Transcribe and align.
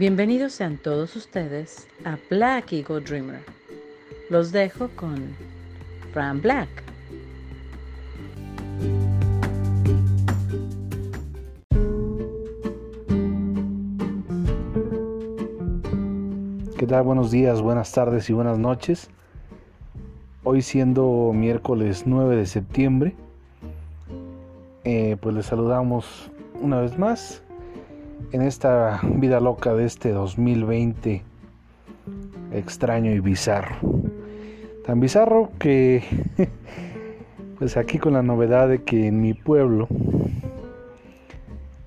Bienvenidos 0.00 0.54
sean 0.54 0.78
todos 0.78 1.14
ustedes 1.14 1.86
a 2.06 2.16
Black 2.30 2.72
Eagle 2.72 3.02
Dreamer. 3.02 3.40
Los 4.30 4.50
dejo 4.50 4.88
con 4.96 5.36
Fran 6.14 6.40
Black. 6.40 6.70
¿Qué 16.78 16.86
tal? 16.86 17.02
Buenos 17.02 17.30
días, 17.30 17.60
buenas 17.60 17.92
tardes 17.92 18.30
y 18.30 18.32
buenas 18.32 18.58
noches. 18.58 19.10
Hoy 20.44 20.62
siendo 20.62 21.32
miércoles 21.34 22.04
9 22.06 22.36
de 22.36 22.46
septiembre, 22.46 23.14
eh, 24.84 25.18
pues 25.20 25.34
les 25.34 25.44
saludamos 25.44 26.30
una 26.62 26.80
vez 26.80 26.98
más 26.98 27.42
en 28.32 28.42
esta 28.42 29.00
vida 29.02 29.40
loca 29.40 29.74
de 29.74 29.84
este 29.84 30.12
2020 30.12 31.22
extraño 32.52 33.12
y 33.12 33.20
bizarro. 33.20 33.76
Tan 34.86 35.00
bizarro 35.00 35.50
que 35.58 36.04
pues 37.58 37.76
aquí 37.76 37.98
con 37.98 38.12
la 38.12 38.22
novedad 38.22 38.68
de 38.68 38.82
que 38.82 39.08
en 39.08 39.20
mi 39.20 39.34
pueblo 39.34 39.88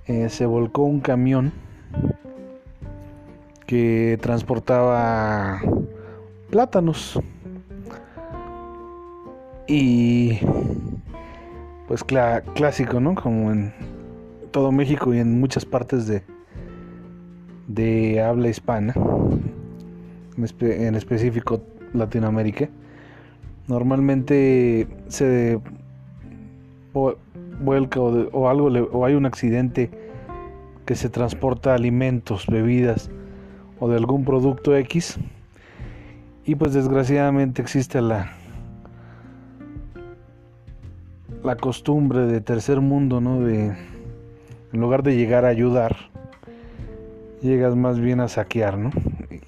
eh, 0.05 0.29
se 0.29 0.45
volcó 0.45 0.83
un 0.83 0.99
camión 0.99 1.53
que 3.65 4.19
transportaba 4.21 5.61
plátanos 6.49 7.19
y 9.67 10.39
pues 11.87 12.03
clásico, 12.03 12.99
¿no? 12.99 13.15
Como 13.15 13.51
en 13.51 13.73
todo 14.51 14.71
México 14.71 15.13
y 15.13 15.19
en 15.19 15.39
muchas 15.39 15.65
partes 15.65 16.05
de, 16.05 16.23
de 17.67 18.21
habla 18.21 18.49
hispana, 18.49 18.93
en 20.61 20.95
específico 20.95 21.61
Latinoamérica, 21.93 22.69
normalmente 23.67 24.87
se 25.07 25.59
vuelca 27.61 27.99
o, 27.99 28.49
algo 28.49 28.67
o 28.67 29.05
hay 29.05 29.15
un 29.15 29.25
accidente 29.25 29.89
que 30.85 30.95
se 30.95 31.09
transporta 31.09 31.73
alimentos, 31.73 32.47
bebidas 32.47 33.09
o 33.79 33.89
de 33.89 33.97
algún 33.97 34.25
producto 34.25 34.75
X 34.75 35.17
y 36.45 36.55
pues 36.55 36.73
desgraciadamente 36.73 37.61
existe 37.61 38.01
la 38.01 38.33
la 41.43 41.57
costumbre 41.57 42.21
de 42.21 42.39
tercer 42.39 42.79
mundo, 42.79 43.19
¿no? 43.19 43.41
De 43.41 43.75
en 44.71 44.79
lugar 44.79 45.03
de 45.03 45.15
llegar 45.15 45.45
a 45.45 45.49
ayudar, 45.49 45.95
llegas 47.43 47.75
más 47.75 47.99
bien 47.99 48.19
a 48.19 48.27
saquear, 48.27 48.77
¿no? 48.77 48.89
Y 49.29 49.41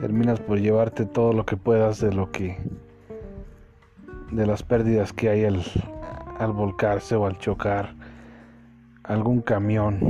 terminas 0.00 0.40
por 0.40 0.60
llevarte 0.60 1.06
todo 1.06 1.32
lo 1.32 1.46
que 1.46 1.56
puedas 1.56 2.00
de 2.00 2.12
lo 2.12 2.30
que 2.30 2.58
de 4.32 4.46
las 4.46 4.62
pérdidas 4.62 5.12
que 5.12 5.28
hay 5.28 5.44
al, 5.44 5.62
al 6.38 6.52
volcarse 6.52 7.14
o 7.14 7.26
al 7.26 7.38
chocar 7.38 7.94
algún 9.04 9.40
camión 9.40 10.00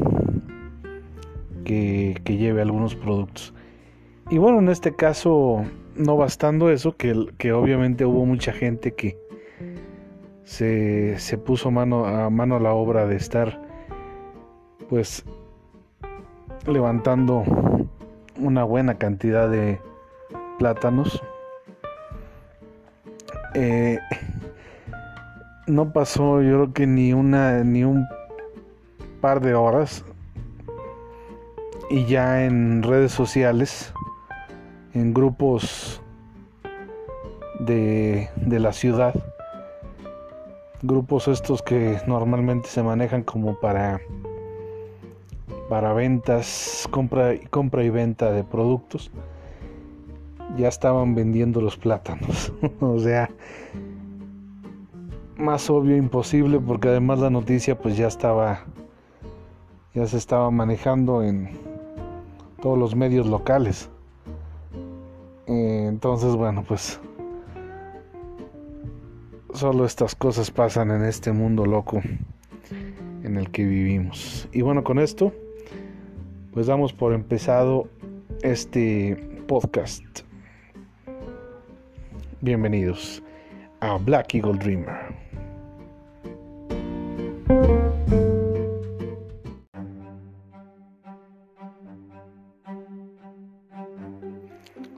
que, 1.65 2.21
que, 2.25 2.37
lleve 2.37 2.63
algunos 2.63 2.95
productos. 2.95 3.53
Y 4.31 4.39
bueno, 4.39 4.61
en 4.61 4.69
este 4.69 4.95
caso, 4.95 5.65
no 5.97 6.17
bastando 6.17 6.71
eso, 6.71 6.97
que, 6.97 7.27
que 7.39 7.53
obviamente 7.53 8.07
hubo 8.07 8.25
mucha 8.25 8.53
gente 8.53 8.95
que 8.95 9.19
se, 10.45 11.19
se 11.19 11.39
puso 11.39 11.71
mano 11.71 12.07
a 12.07 12.31
mano 12.31 12.57
a 12.57 12.61
la 12.61 12.73
obra 12.73 13.07
de 13.07 13.17
estar 13.17 13.61
pues 14.89 15.25
levantando 16.67 17.45
una 18.39 18.65
buena 18.65 18.97
cantidad 18.97 19.49
de 19.49 19.81
plátanos. 20.59 21.23
Eh, 23.55 23.99
no 25.67 25.93
pasó 25.93 26.43
yo 26.43 26.55
creo 26.55 26.73
que 26.73 26.87
ni 26.87 27.13
una 27.13 27.63
ni 27.65 27.85
un 27.85 28.07
par 29.21 29.41
de 29.41 29.55
horas 29.55 30.05
y 31.89 32.05
ya 32.07 32.45
en 32.45 32.83
redes 32.83 33.13
sociales 33.13 33.93
en 34.93 35.15
grupos 35.15 36.03
de, 37.61 38.29
de 38.37 38.59
la 38.59 38.73
ciudad 38.73 39.15
grupos 40.83 41.29
estos 41.29 41.63
que 41.63 41.99
normalmente 42.07 42.69
se 42.69 42.83
manejan 42.83 43.23
como 43.23 43.59
para 43.59 44.01
para 45.69 45.93
ventas, 45.93 46.89
compra, 46.91 47.35
compra 47.51 47.85
y 47.85 47.91
venta 47.91 48.33
de 48.33 48.45
productos, 48.45 49.11
ya 50.57 50.69
estaban 50.69 51.15
vendiendo 51.15 51.61
los 51.61 51.77
plátanos. 51.77 52.53
o 52.81 52.99
sea, 52.99 53.31
más 55.37 55.69
obvio 55.71 55.97
imposible 55.97 56.61
porque 56.61 56.89
además 56.89 57.19
la 57.19 57.31
noticia 57.31 57.77
pues 57.77 57.97
ya 57.97 58.07
estaba 58.07 58.65
ya 59.95 60.07
se 60.07 60.17
estaba 60.17 60.51
manejando 60.51 61.23
en 61.23 61.51
todos 62.61 62.77
los 62.77 62.97
medios 62.97 63.27
locales. 63.27 63.89
Eh, 65.47 65.87
entonces, 65.89 66.35
bueno, 66.35 66.65
pues 66.67 67.01
solo 69.53 69.85
estas 69.85 70.17
cosas 70.17 70.51
pasan 70.51 70.91
en 70.91 71.05
este 71.05 71.31
mundo 71.31 71.65
loco 71.65 72.03
en 73.23 73.37
el 73.37 73.51
que 73.53 73.65
vivimos. 73.65 74.49
Y 74.53 74.63
bueno, 74.63 74.83
con 74.83 74.99
esto 74.99 75.33
pues 76.55 76.69
damos 76.69 76.93
por 76.93 77.13
empezado 77.13 77.89
este 78.43 79.17
podcast. 79.49 80.05
Bienvenidos 82.41 83.21
a 83.81 83.97
Black 83.97 84.37
Eagle 84.37 84.59
Dreamer. 84.59 84.95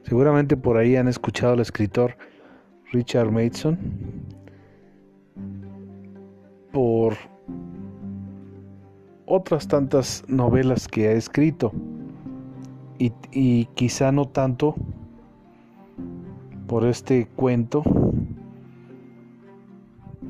Seguramente 0.03 0.59
por 0.59 0.77
ahí 0.77 0.97
han 0.97 1.09
escuchado 1.09 1.55
al 1.55 1.61
escritor 1.61 2.19
Richard 2.93 3.33
Mason 3.33 3.78
por 6.71 7.17
otras 9.26 9.66
tantas 9.69 10.25
novelas 10.28 10.88
que 10.88 11.09
ha 11.09 11.12
escrito. 11.12 11.72
Y, 12.98 13.66
quizá 13.75 14.10
no 14.10 14.25
tanto 14.25 14.75
por 16.66 16.87
este 16.87 17.26
cuento 17.37 17.82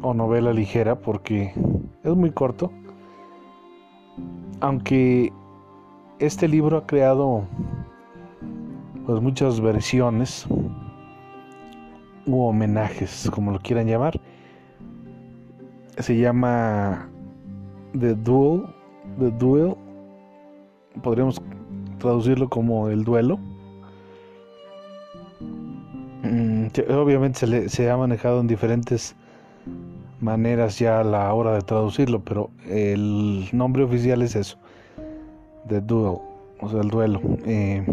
o 0.02 0.12
novela 0.12 0.52
ligera 0.52 1.00
porque 1.00 1.52
es 2.02 2.16
muy 2.16 2.32
corto. 2.32 2.72
Aunque 4.60 5.32
este 6.18 6.48
libro 6.48 6.78
ha 6.78 6.86
creado 6.86 7.44
pues 9.06 9.22
muchas 9.22 9.60
versiones 9.60 10.44
u 12.26 12.42
homenajes 12.42 13.30
como 13.32 13.52
lo 13.52 13.60
quieran 13.60 13.86
llamar. 13.86 14.20
Se 15.98 16.16
llama 16.18 17.08
The 17.92 18.14
Duel 18.14 18.64
The 19.18 19.30
Duel, 19.32 19.74
podríamos 21.02 21.40
traducirlo 21.98 22.48
como 22.48 22.88
el 22.88 23.04
duelo. 23.04 23.38
Mm, 26.22 26.66
obviamente 26.90 27.38
se, 27.38 27.68
se, 27.68 27.90
ha 27.90 27.96
manejado 27.96 28.40
en 28.40 28.46
diferentes 28.46 29.14
maneras 30.20 30.78
ya 30.78 31.00
a 31.00 31.04
la 31.04 31.32
hora 31.32 31.54
de 31.54 31.62
traducirlo, 31.62 32.20
pero 32.20 32.50
el 32.68 33.48
nombre 33.52 33.84
oficial 33.84 34.22
es 34.22 34.36
eso, 34.36 34.58
The 35.68 35.80
Duel, 35.80 36.18
o 36.60 36.68
sea, 36.68 36.80
el 36.80 36.88
duelo. 36.88 37.20
Eh, 37.44 37.84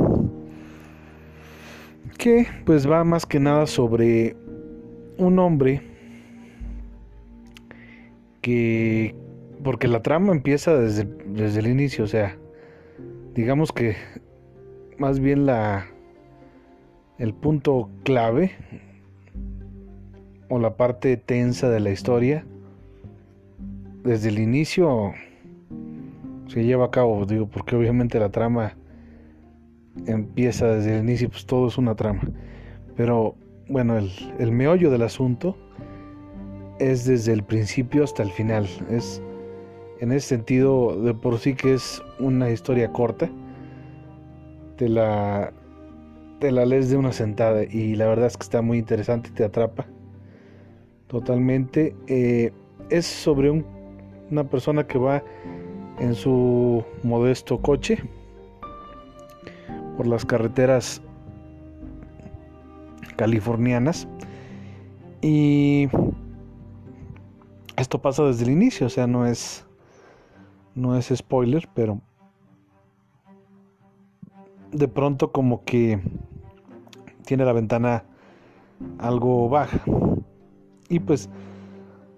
que 2.17 2.47
pues 2.65 2.89
va 2.89 3.03
más 3.03 3.25
que 3.25 3.39
nada 3.39 3.67
sobre 3.67 4.35
un 5.17 5.39
hombre 5.39 5.81
que 8.41 9.15
porque 9.63 9.87
la 9.87 10.01
trama 10.01 10.31
empieza 10.31 10.75
desde, 10.75 11.05
desde 11.25 11.59
el 11.59 11.67
inicio, 11.67 12.03
o 12.03 12.07
sea, 12.07 12.37
digamos 13.33 13.71
que 13.71 13.95
más 14.97 15.19
bien 15.19 15.45
la 15.45 15.87
el 17.17 17.33
punto 17.33 17.89
clave 18.03 18.51
o 20.49 20.59
la 20.59 20.75
parte 20.75 21.15
tensa 21.17 21.69
de 21.69 21.79
la 21.79 21.91
historia 21.91 22.45
desde 24.03 24.29
el 24.29 24.39
inicio 24.39 25.13
se 26.47 26.63
lleva 26.63 26.85
a 26.85 26.91
cabo, 26.91 27.25
digo, 27.25 27.47
porque 27.47 27.75
obviamente 27.75 28.19
la 28.19 28.29
trama 28.29 28.75
empieza 30.05 30.67
desde 30.67 30.97
el 30.97 31.03
inicio, 31.03 31.29
pues 31.29 31.45
todo 31.45 31.67
es 31.67 31.77
una 31.77 31.95
trama. 31.95 32.21
Pero 32.95 33.35
bueno, 33.69 33.97
el, 33.97 34.11
el 34.39 34.51
meollo 34.51 34.91
del 34.91 35.03
asunto 35.03 35.57
es 36.79 37.05
desde 37.05 37.33
el 37.33 37.43
principio 37.43 38.03
hasta 38.03 38.23
el 38.23 38.31
final. 38.31 38.67
Es 38.89 39.21
en 40.03 40.11
ese 40.11 40.27
sentido 40.27 41.01
de 41.01 41.13
por 41.13 41.39
sí 41.39 41.55
que 41.55 41.73
es 41.73 42.03
una 42.19 42.49
historia 42.49 42.91
corta 42.91 43.29
te 44.75 44.89
la 44.89 45.53
te 46.39 46.51
la 46.51 46.65
lees 46.65 46.89
de 46.89 46.97
una 46.97 47.13
sentada 47.13 47.63
y 47.63 47.95
la 47.95 48.07
verdad 48.07 48.25
es 48.25 48.35
que 48.35 48.43
está 48.43 48.61
muy 48.61 48.77
interesante, 48.77 49.29
te 49.29 49.45
atrapa 49.45 49.85
totalmente. 51.07 51.95
Eh, 52.07 52.51
es 52.89 53.05
sobre 53.05 53.63
una 54.29 54.43
persona 54.43 54.85
que 54.85 54.97
va 54.97 55.23
en 55.99 56.15
su 56.15 56.83
modesto 57.01 57.61
coche 57.61 57.97
por 59.95 60.05
las 60.05 60.25
carreteras 60.25 61.01
californianas 63.15 64.05
y 65.21 65.87
esto 67.77 68.01
pasa 68.01 68.25
desde 68.25 68.43
el 68.43 68.49
inicio, 68.49 68.87
o 68.87 68.89
sea, 68.89 69.07
no 69.07 69.25
es 69.25 69.65
no 70.75 70.97
es 70.97 71.11
spoiler, 71.15 71.69
pero 71.73 72.01
de 74.71 74.87
pronto 74.87 75.31
como 75.31 75.63
que 75.63 75.99
tiene 77.25 77.45
la 77.45 77.53
ventana 77.53 78.03
algo 78.99 79.49
baja. 79.49 79.81
Y 80.89 80.99
pues 80.99 81.29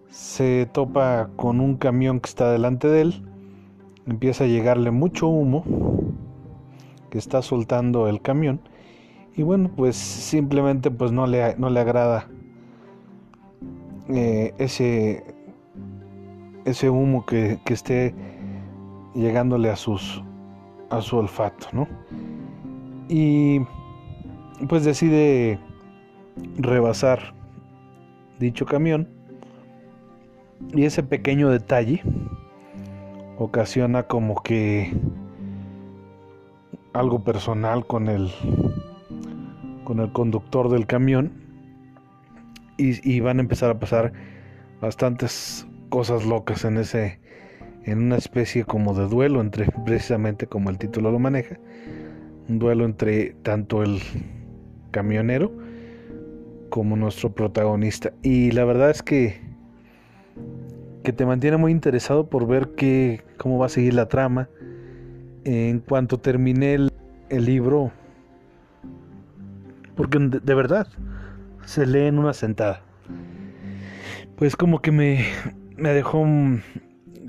se 0.10 0.68
topa 0.72 1.30
con 1.36 1.60
un 1.60 1.76
camión 1.76 2.20
que 2.20 2.30
está 2.30 2.52
delante 2.52 2.88
de 2.88 3.02
él. 3.02 3.26
Empieza 4.08 4.44
a 4.44 4.48
llegarle 4.48 4.92
mucho 4.92 5.28
humo 5.28 5.64
que 7.10 7.18
está 7.18 7.42
soltando 7.42 8.08
el 8.08 8.22
camión. 8.22 8.62
Y 9.36 9.44
bueno 9.44 9.70
pues 9.76 9.96
simplemente 9.96 10.92
pues 10.92 11.12
no 11.12 11.28
le, 11.28 11.56
no 11.58 11.70
le 11.70 11.80
agrada 11.80 12.28
eh, 14.10 14.54
ese 14.58 15.24
ese 16.64 16.90
humo 16.90 17.26
que, 17.26 17.60
que, 17.64 17.74
esté 17.76 18.16
llegándole 19.16 19.70
a 19.70 19.76
sus 19.76 20.22
a 20.90 21.02
su 21.02 21.18
olfato 21.18 21.68
no 21.74 21.88
y 23.08 23.62
pues 24.68 24.86
decide 24.86 25.60
rebasar 26.58 27.34
dicho 28.40 28.66
camión. 28.66 29.10
Y 30.74 30.86
ese 30.86 31.04
pequeño 31.04 31.50
detalle 31.50 32.02
ocasiona 33.38 34.04
como 34.04 34.42
que 34.42 34.94
algo 36.94 37.24
personal 37.24 37.86
con 37.86 38.08
el 38.08 38.32
con 39.84 40.00
el 40.00 40.12
conductor 40.12 40.70
del 40.70 40.88
camión. 40.88 41.44
Y, 42.78 43.22
van 43.22 43.38
a 43.38 43.42
empezar 43.42 43.72
a 43.72 43.80
pasar 43.80 44.12
bastantes 44.82 45.66
cosas 45.88 46.26
locas 46.26 46.66
en 46.66 46.76
ese 46.76 47.22
en 47.86 48.02
una 48.02 48.18
especie 48.18 48.66
como 48.66 48.94
de 48.94 49.08
duelo 49.08 49.42
entre 49.42 49.68
precisamente 49.86 50.48
como 50.48 50.70
el 50.70 50.78
título 50.78 51.12
lo 51.12 51.20
maneja 51.20 51.58
un 52.50 52.60
duelo 52.60 52.86
entre 52.86 53.36
tanto 53.44 53.84
el 53.84 54.00
camionero 54.92 55.52
como 56.70 56.96
nuestro 56.96 57.34
protagonista 57.34 58.12
y 58.22 58.52
la 58.52 58.66
verdad 58.66 58.90
es 58.90 59.02
que 59.02 59.46
que 61.06 61.14
te 61.14 61.26
mantiene 61.26 61.56
muy 61.56 61.72
interesado 61.72 62.28
por 62.30 62.46
ver 62.48 62.72
qué, 62.76 63.24
cómo 63.38 63.58
va 63.58 63.68
a 63.68 63.70
seguir 63.70 63.94
la 63.94 64.10
trama. 64.10 64.50
En 65.46 65.80
cuanto 65.80 66.20
terminé 66.20 66.74
el, 66.74 66.92
libro, 67.46 67.92
porque 69.96 70.18
de, 70.18 70.56
verdad 70.56 70.88
se 71.64 71.86
lee 71.86 72.08
en 72.08 72.18
una 72.18 72.34
sentada. 72.34 72.82
Pues 74.36 74.56
como 74.56 74.82
que 74.82 74.92
me, 74.92 75.24
me 75.78 75.94
dejó 75.94 76.26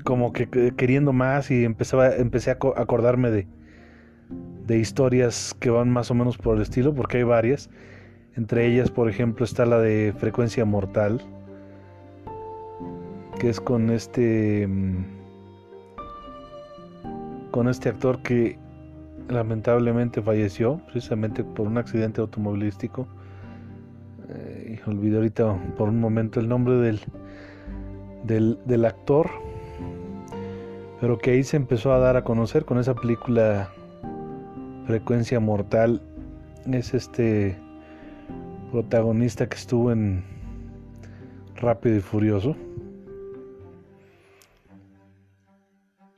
como 0.03 0.33
que 0.33 0.47
queriendo 0.75 1.13
más 1.13 1.51
y 1.51 1.65
empezaba, 1.65 2.15
empecé 2.15 2.51
a 2.51 2.57
acordarme 2.75 3.31
de, 3.31 3.47
de 4.65 4.77
historias 4.77 5.55
que 5.59 5.69
van 5.69 5.89
más 5.89 6.11
o 6.11 6.13
menos 6.13 6.37
por 6.37 6.55
el 6.57 6.61
estilo, 6.61 6.93
porque 6.93 7.17
hay 7.17 7.23
varias. 7.23 7.69
Entre 8.35 8.67
ellas, 8.67 8.91
por 8.91 9.09
ejemplo, 9.09 9.45
está 9.45 9.65
la 9.65 9.79
de 9.79 10.13
Frecuencia 10.17 10.63
Mortal, 10.65 11.21
que 13.39 13.49
es 13.49 13.59
con 13.59 13.89
este 13.89 14.67
mm, 14.67 15.05
con 17.51 17.67
este 17.67 17.89
actor 17.89 18.21
que 18.21 18.59
lamentablemente 19.29 20.21
falleció 20.21 20.79
precisamente 20.85 21.43
por 21.43 21.67
un 21.67 21.77
accidente 21.77 22.21
automovilístico 22.21 23.07
eh, 24.29 24.79
olvidé 24.87 25.17
ahorita 25.17 25.57
por 25.77 25.89
un 25.89 25.99
momento 25.99 26.39
el 26.39 26.49
nombre 26.49 26.75
del, 26.75 26.99
del, 28.23 28.59
del 28.65 28.85
actor 28.85 29.29
pero 30.99 31.17
que 31.17 31.31
ahí 31.31 31.43
se 31.43 31.57
empezó 31.57 31.93
a 31.93 31.99
dar 31.99 32.17
a 32.17 32.23
conocer 32.23 32.65
con 32.65 32.79
esa 32.79 32.95
película 32.95 33.69
Frecuencia 34.85 35.39
Mortal 35.39 36.01
es 36.71 36.93
este 36.93 37.57
protagonista 38.71 39.47
que 39.47 39.57
estuvo 39.57 39.91
en 39.91 40.23
Rápido 41.55 41.97
y 41.97 42.01
Furioso 42.01 42.55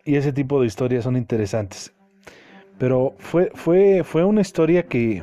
y 0.10 0.16
ese 0.16 0.34
tipo 0.34 0.60
de 0.60 0.66
historias 0.66 1.04
son 1.04 1.16
interesantes. 1.18 1.94
Pero 2.80 3.14
fue, 3.20 3.52
fue, 3.54 4.04
fue 4.04 4.24
una 4.24 4.42
historia 4.42 4.88
que, 4.88 5.22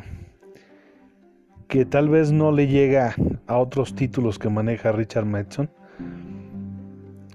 que 1.67 1.85
tal 1.85 2.09
vez 2.09 2.31
no 2.31 2.53
le 2.53 2.69
llega 2.69 3.17
a 3.49 3.59
otros 3.59 3.97
títulos 3.97 4.39
que 4.39 4.49
maneja 4.49 4.93
Richard 4.93 5.25
Madson, 5.25 5.71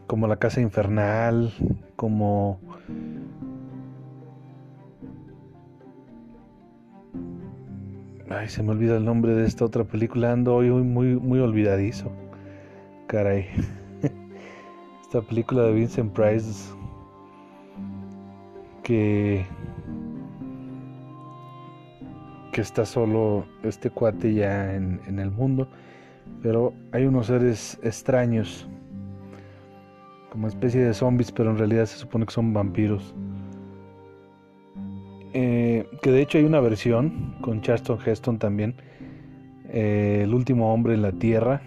como 0.08 0.28
La 0.28 0.38
Casa 0.38 0.62
Infernal, 0.62 1.52
como... 2.02 2.60
Ay, 8.28 8.50
se 8.50 8.64
me 8.64 8.72
olvida 8.72 8.98
el 8.98 9.06
nombre 9.06 9.36
de 9.36 9.46
esta 9.46 9.66
otra 9.66 9.84
película, 9.84 10.32
ando 10.32 10.56
hoy 10.56 10.72
muy, 10.72 11.16
muy 11.18 11.38
olvidadizo. 11.38 12.12
Caray. 13.06 13.46
Esta 15.04 15.22
película 15.22 15.62
de 15.62 15.74
Vincent 15.74 16.12
Price 16.12 16.74
que 18.82 19.46
que 22.52 22.62
está 22.62 22.84
solo 22.84 23.46
este 23.62 23.92
cuate 23.92 24.34
ya 24.34 24.74
en, 24.74 25.00
en, 25.06 25.20
el 25.20 25.30
mundo, 25.30 25.70
pero 26.42 26.74
hay 26.92 27.06
unos 27.06 27.28
seres 27.28 27.80
extraños, 27.84 28.68
como 30.32 30.48
especie 30.48 30.80
de 30.80 30.94
zombies, 30.94 31.32
pero 31.32 31.52
en 31.52 31.58
realidad 31.58 31.86
se 31.86 31.98
supone 31.98 32.26
que 32.26 32.32
son 32.32 32.54
vampiros. 32.54 33.14
Eh, 35.34 35.86
que 36.02 36.12
de 36.12 36.22
hecho 36.22 36.38
hay 36.38 36.46
una 36.46 36.62
versión 36.62 37.36
con 37.42 37.62
Charleston 37.62 38.00
Heston 38.04 38.40
también, 38.40 38.76
eh, 39.70 40.22
El 40.24 40.34
último 40.34 40.74
hombre 40.74 40.94
en 40.94 41.02
la 41.02 41.12
tierra, 41.12 41.62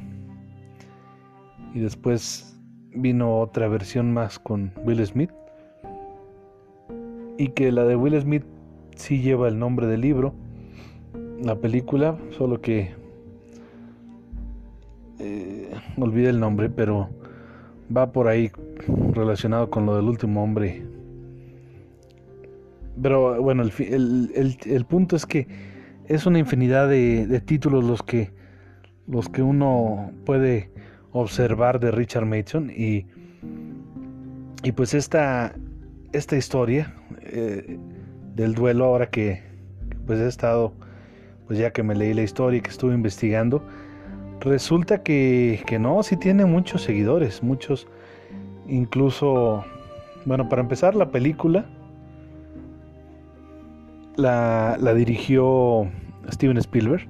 y 1.75 1.81
después 1.81 2.59
vino 2.95 3.39
otra 3.39 3.69
versión 3.69 4.13
más 4.13 4.39
con 4.39 4.73
Will 4.85 5.05
Smith 5.05 5.31
y 7.37 7.49
que 7.49 7.73
la 7.73 7.85
de 7.85 7.97
Will 7.97 8.19
Smith 8.21 8.45
sí 8.97 9.21
lleva 9.21 9.49
el 9.49 9.59
nombre 9.59 9.87
del 9.87 10.01
libro, 10.01 10.35
la 11.43 11.57
película, 11.57 12.17
solo 12.31 12.61
que 12.61 12.93
eh, 15.19 15.71
olvidé 15.99 16.31
el 16.31 16.41
nombre, 16.41 16.71
pero 16.71 17.11
va 17.97 18.13
por 18.13 18.29
ahí 18.29 18.51
relacionado 19.13 19.71
con 19.71 19.87
lo 19.87 19.97
del 19.97 20.07
último 20.07 20.43
hombre. 20.43 20.83
Pero 23.01 23.41
bueno, 23.43 23.63
el, 23.63 23.73
el, 24.35 24.59
el, 24.65 24.85
punto 24.85 25.17
es 25.17 25.27
que 25.27 25.49
es 26.07 26.27
una 26.27 26.39
infinidad 26.39 26.89
de, 26.89 27.27
de, 27.27 27.41
títulos 27.41 27.85
los 27.85 28.03
que, 28.03 28.31
los 29.09 29.29
que 29.29 29.43
uno 29.43 30.13
puede 30.25 30.71
observar 31.13 31.81
de 31.81 31.91
Richard 31.91 32.27
Mason 32.27 32.71
y, 32.71 33.07
y 34.63 34.73
pues 34.73 34.95
esta, 34.95 35.55
esta 36.13 36.37
historia 36.37 36.95
eh, 37.23 37.79
del 38.35 38.55
duelo 38.55 38.85
ahora 38.85 39.11
que 39.11 39.43
pues 40.07 40.21
he 40.21 40.29
estado 40.29 40.73
pues 41.47 41.59
ya 41.59 41.73
que 41.73 41.83
me 41.83 41.95
leí 41.95 42.15
la 42.15 42.23
historia 42.23 42.59
y 42.59 42.61
que 42.61 42.71
estuve 42.71 42.95
investigando 42.95 43.65
resulta 44.41 45.03
que, 45.03 45.63
que 45.67 45.79
no, 45.79 46.03
sí 46.03 46.17
tiene 46.17 46.45
muchos 46.45 46.83
seguidores, 46.83 47.43
muchos 47.43 47.87
incluso 48.67 49.65
bueno, 50.25 50.49
para 50.49 50.63
empezar 50.63 50.95
la 50.95 51.11
película 51.11 51.67
la, 54.17 54.77
la 54.81 54.95
dirigió 54.95 55.91
Steven 56.31 56.57
Spielberg. 56.59 57.09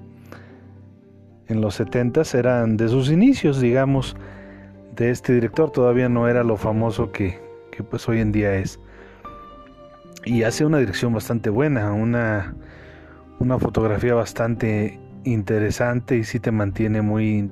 En 1.46 1.60
los 1.60 1.74
70 1.74 2.22
eran 2.34 2.76
de 2.76 2.88
sus 2.88 3.10
inicios, 3.10 3.60
digamos, 3.60 4.16
de 4.96 5.10
este 5.10 5.34
director, 5.34 5.70
todavía 5.70 6.08
no 6.08 6.28
era 6.28 6.42
lo 6.42 6.56
famoso 6.56 7.12
que, 7.12 7.38
que 7.70 7.82
pues 7.82 8.08
hoy 8.08 8.20
en 8.20 8.32
día 8.32 8.54
es. 8.54 8.80
Y 10.24 10.42
hace 10.44 10.64
una 10.64 10.78
dirección 10.78 11.12
bastante 11.12 11.50
buena, 11.50 11.92
una, 11.92 12.54
una 13.38 13.58
fotografía 13.58 14.14
bastante 14.14 14.98
interesante 15.24 16.16
y 16.16 16.24
sí 16.24 16.40
te 16.40 16.50
mantiene 16.50 17.02
muy, 17.02 17.50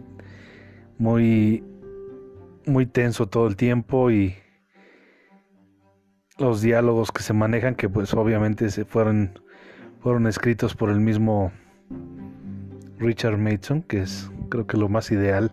muy, 0.98 1.64
muy 2.66 2.86
tenso 2.86 3.26
todo 3.26 3.46
el 3.46 3.56
tiempo 3.56 4.10
y 4.10 4.34
los 6.38 6.62
diálogos 6.62 7.12
que 7.12 7.22
se 7.22 7.32
manejan, 7.32 7.74
que 7.74 7.88
pues 7.88 8.12
obviamente 8.14 8.70
se 8.70 8.84
fueron 8.84 9.38
fueron 10.00 10.26
escritos 10.26 10.74
por 10.74 10.90
el 10.90 10.98
mismo 10.98 11.52
Richard 12.98 13.38
Mason, 13.38 13.82
que 13.82 14.02
es 14.02 14.30
creo 14.48 14.66
que 14.66 14.76
lo 14.76 14.88
más 14.88 15.10
ideal 15.10 15.52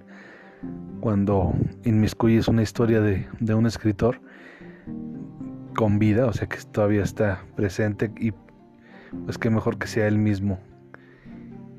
cuando 0.99 1.53
inmiscuyes 1.85 2.47
una 2.47 2.63
historia 2.63 2.99
de, 2.99 3.27
de 3.39 3.53
un 3.53 3.65
escritor 3.65 4.19
con 5.75 5.99
vida, 5.99 6.25
o 6.25 6.33
sea 6.33 6.47
que 6.47 6.57
todavía 6.71 7.03
está 7.03 7.45
presente 7.55 8.11
y 8.19 8.33
pues 9.25 9.37
que 9.37 9.49
mejor 9.49 9.77
que 9.77 9.87
sea 9.87 10.07
él 10.07 10.17
mismo 10.17 10.59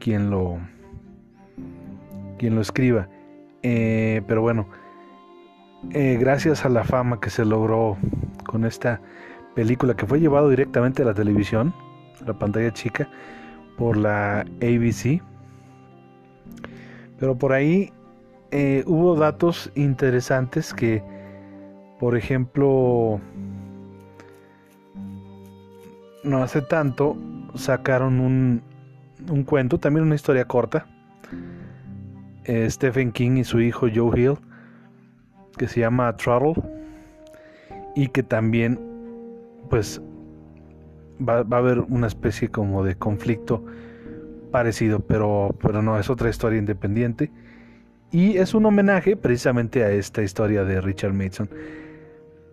quien 0.01 0.31
lo 0.31 0.59
quien 2.39 2.55
lo 2.55 2.63
escriba. 2.63 3.09
Eh, 3.63 4.23
pero 4.27 4.41
bueno, 4.41 4.67
eh, 5.91 6.17
gracias 6.19 6.65
a 6.65 6.71
la 6.71 6.85
fama 6.85 7.21
que 7.21 7.31
se 7.31 7.45
logró 7.45 7.99
con 8.47 8.65
esta 8.65 9.01
película 9.55 9.95
que 9.95 10.07
fue 10.07 10.21
llevado 10.21 10.49
directamente 10.49 11.03
a 11.03 11.05
la 11.05 11.15
televisión, 11.15 11.75
la 12.27 12.33
pantalla 12.39 12.73
chica, 12.73 13.09
por 13.77 13.97
la 13.97 14.41
ABC. 14.63 15.23
Pero 17.19 17.37
por 17.37 17.53
ahí 17.53 17.93
eh, 18.51 18.85
hubo 18.87 19.17
datos 19.17 19.71
interesantes 19.75 20.73
que, 20.73 21.03
por 21.99 22.17
ejemplo, 22.17 23.21
no 26.25 26.43
hace 26.43 26.63
tanto 26.63 27.17
sacaron 27.55 28.21
un, 28.21 28.63
un 29.29 29.45
cuento, 29.45 29.79
también 29.79 30.07
una 30.07 30.15
historia 30.15 30.45
corta. 30.47 30.87
Eh, 32.45 32.69
Stephen 32.71 33.13
King 33.13 33.39
y 33.39 33.45
su 33.45 33.61
hijo 33.61 33.87
Joe 33.93 34.19
Hill, 34.19 34.39
que 35.57 35.69
se 35.69 35.81
llama 35.81 36.17
Trouble, 36.17 36.63
y 37.95 38.09
que 38.09 38.23
también, 38.23 38.81
pues, 39.69 40.01
va, 41.21 41.43
va, 41.43 41.59
a 41.59 41.61
haber 41.61 41.81
una 41.81 42.07
especie 42.07 42.49
como 42.49 42.85
de 42.85 42.95
conflicto 42.95 43.65
parecido, 44.51 45.01
pero, 45.01 45.55
pero 45.61 45.83
no, 45.83 45.99
es 45.99 46.11
otra 46.11 46.29
historia 46.29 46.59
independiente. 46.59 47.31
Y 48.13 48.39
es 48.39 48.55
un 48.55 48.67
homenaje 48.67 49.17
precisamente 49.17 49.85
a 49.85 49.91
esta 49.91 50.23
historia 50.23 50.65
de 50.65 50.81
Richard 50.81 51.13
Mason. 51.13 51.49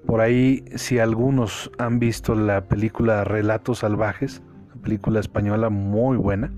Por 0.05 0.21
ahí, 0.21 0.63
si 0.75 0.99
algunos 0.99 1.71
han 1.77 1.99
visto 1.99 2.35
la 2.35 2.65
película 2.65 3.23
Relatos 3.23 3.79
Salvajes, 3.79 4.41
película 4.77 5.19
española 5.19 5.69
muy 5.69 6.17
buena, 6.17 6.51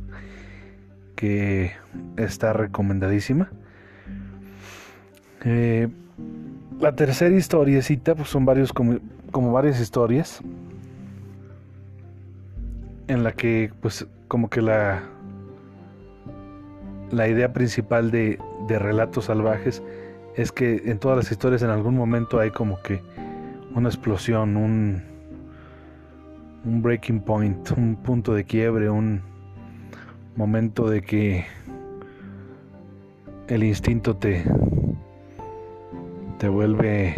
que 1.15 1.71
está 2.17 2.53
recomendadísima. 2.53 3.49
Eh, 5.45 5.87
la 6.79 6.95
tercera 6.95 7.35
historiecita, 7.35 8.15
pues 8.15 8.29
son 8.29 8.45
varios 8.45 8.73
como, 8.73 8.99
como 9.31 9.51
varias 9.51 9.79
historias 9.79 10.41
en 13.07 13.23
la 13.23 13.31
que 13.31 13.71
pues 13.81 14.05
como 14.27 14.49
que 14.49 14.61
la 14.61 15.01
la 17.11 17.27
idea 17.27 17.53
principal 17.53 18.11
de, 18.11 18.39
de 18.67 18.79
relatos 18.79 19.25
salvajes 19.25 19.81
es 20.35 20.51
que 20.51 20.83
en 20.85 20.99
todas 20.99 21.17
las 21.17 21.31
historias 21.31 21.61
en 21.63 21.69
algún 21.69 21.95
momento 21.95 22.39
hay 22.39 22.51
como 22.51 22.81
que 22.81 23.01
una 23.73 23.89
explosión, 23.89 24.57
un, 24.57 25.03
un 26.65 26.81
breaking 26.81 27.21
point, 27.21 27.71
un 27.71 27.95
punto 27.95 28.33
de 28.33 28.43
quiebre, 28.43 28.89
un 28.89 29.21
momento 30.35 30.89
de 30.89 31.01
que 31.01 31.45
el 33.47 33.63
instinto 33.63 34.15
te 34.15 34.43
te 36.37 36.47
vuelve 36.47 37.15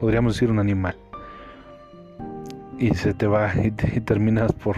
podríamos 0.00 0.34
decir 0.34 0.50
un 0.50 0.58
animal 0.58 0.96
y 2.78 2.92
se 2.94 3.14
te 3.14 3.26
va 3.26 3.52
y, 3.62 3.70
te, 3.70 3.98
y 3.98 4.00
terminas 4.00 4.52
por 4.52 4.76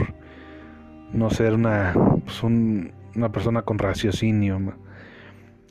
no 1.12 1.30
ser 1.30 1.54
una 1.54 1.94
pues 2.24 2.42
un, 2.42 2.92
una 3.14 3.32
persona 3.32 3.62
con 3.62 3.78
raciocinio 3.78 4.74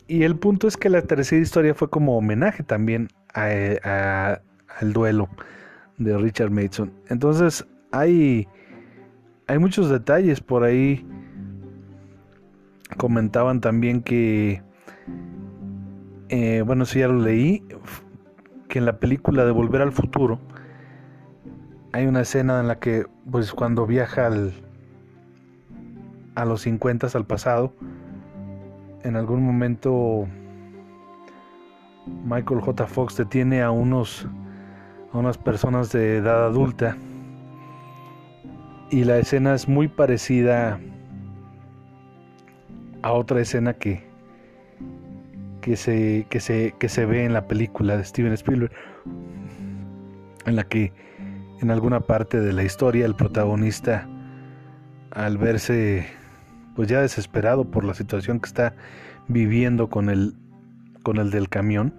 y 0.07 0.23
el 0.23 0.35
punto 0.35 0.67
es 0.67 0.77
que 0.77 0.89
la 0.89 1.01
tercera 1.03 1.41
historia 1.41 1.75
fue 1.75 1.89
como 1.89 2.17
homenaje 2.17 2.63
también 2.63 3.09
a, 3.33 3.47
a 3.83 4.41
al 4.79 4.93
duelo 4.93 5.29
de 5.97 6.17
Richard 6.17 6.51
Mason. 6.51 6.91
Entonces 7.09 7.65
hay, 7.93 8.47
hay 9.47 9.59
muchos 9.59 9.89
detalles 9.89 10.41
por 10.41 10.63
ahí. 10.63 11.07
Comentaban 12.97 13.61
también 13.61 14.01
que, 14.01 14.61
eh, 16.29 16.63
bueno, 16.65 16.85
si 16.85 16.99
ya 16.99 17.07
lo 17.07 17.19
leí, 17.19 17.63
que 18.67 18.79
en 18.79 18.85
la 18.85 18.99
película 18.99 19.45
de 19.45 19.51
Volver 19.51 19.81
al 19.81 19.91
Futuro 19.91 20.39
hay 21.91 22.07
una 22.07 22.21
escena 22.21 22.59
en 22.59 22.67
la 22.67 22.79
que, 22.79 23.05
pues 23.29 23.53
cuando 23.53 23.85
viaja 23.85 24.25
al, 24.25 24.53
a 26.35 26.45
los 26.45 26.61
50 26.61 27.07
al 27.13 27.25
pasado, 27.25 27.73
en 29.03 29.15
algún 29.15 29.43
momento 29.43 30.27
Michael 32.25 32.61
J. 32.61 32.87
Fox 32.87 33.17
detiene 33.17 33.61
a 33.61 33.69
unos 33.69 34.27
a 35.11 35.17
unas 35.19 35.37
personas 35.37 35.91
de 35.91 36.17
edad 36.17 36.45
adulta 36.45 36.97
y 38.89 39.03
la 39.03 39.17
escena 39.17 39.53
es 39.53 39.67
muy 39.67 39.87
parecida 39.87 40.79
a 43.01 43.11
otra 43.11 43.41
escena 43.41 43.73
que 43.73 44.11
que 45.61 45.77
se, 45.77 46.27
que 46.29 46.41
se, 46.41 46.75
que 46.77 46.89
se 46.89 47.05
ve 47.05 47.23
en 47.23 47.31
la 47.31 47.47
película 47.47 47.95
de 47.95 48.03
Steven 48.03 48.33
Spielberg 48.33 48.71
en 50.45 50.55
la 50.57 50.65
que 50.65 50.91
en 51.61 51.71
alguna 51.71 52.01
parte 52.01 52.41
de 52.41 52.51
la 52.51 52.63
historia 52.63 53.05
el 53.05 53.15
protagonista 53.15 54.09
al 55.11 55.37
verse 55.37 56.05
pues 56.75 56.89
ya 56.89 57.01
desesperado 57.01 57.63
por 57.63 57.85
la 57.85 57.93
situación 57.93 58.41
que 58.41 58.47
está 58.47 58.75
viviendo 59.29 59.89
con 59.89 60.09
el 60.09 60.35
con 61.01 61.17
el 61.17 61.31
del 61.31 61.47
camión 61.47 61.93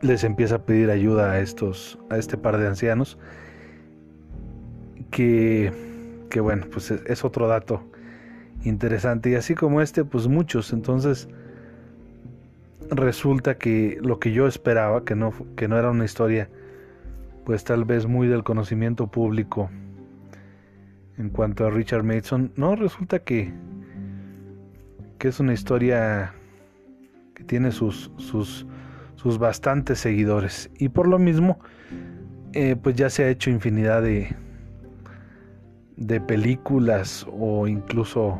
les 0.00 0.24
empieza 0.24 0.56
a 0.56 0.58
pedir 0.60 0.90
ayuda 0.90 1.32
a 1.32 1.40
estos, 1.40 1.98
a 2.10 2.18
este 2.18 2.36
par 2.36 2.58
de 2.58 2.66
ancianos, 2.66 3.18
que, 5.10 5.72
que 6.30 6.40
bueno, 6.40 6.66
pues 6.72 6.90
es, 6.90 7.24
otro 7.24 7.48
dato 7.48 7.82
interesante. 8.64 9.30
Y 9.30 9.34
así 9.34 9.54
como 9.54 9.80
este, 9.80 10.04
pues 10.04 10.28
muchos. 10.28 10.72
Entonces, 10.72 11.28
resulta 12.90 13.58
que 13.58 13.98
lo 14.02 14.18
que 14.18 14.32
yo 14.32 14.46
esperaba, 14.46 15.04
que 15.04 15.14
no, 15.14 15.32
que 15.56 15.68
no 15.68 15.78
era 15.78 15.90
una 15.90 16.04
historia, 16.04 16.48
pues 17.44 17.64
tal 17.64 17.84
vez 17.84 18.06
muy 18.06 18.26
del 18.28 18.44
conocimiento 18.44 19.06
público 19.06 19.70
en 21.18 21.30
cuanto 21.30 21.66
a 21.66 21.70
Richard 21.70 22.02
Mason, 22.02 22.52
no, 22.56 22.76
resulta 22.76 23.20
que, 23.20 23.52
que 25.18 25.28
es 25.28 25.40
una 25.40 25.54
historia 25.54 26.34
que 27.34 27.44
tiene 27.44 27.72
sus, 27.72 28.10
sus 28.18 28.66
sus 29.26 29.38
bastantes 29.38 29.98
seguidores. 29.98 30.70
Y 30.78 30.88
por 30.88 31.08
lo 31.08 31.18
mismo, 31.18 31.58
eh, 32.52 32.76
pues 32.80 32.94
ya 32.94 33.10
se 33.10 33.24
ha 33.24 33.28
hecho 33.28 33.50
infinidad 33.50 34.02
de, 34.02 34.36
de 35.96 36.20
películas 36.20 37.26
o 37.38 37.66
incluso 37.66 38.38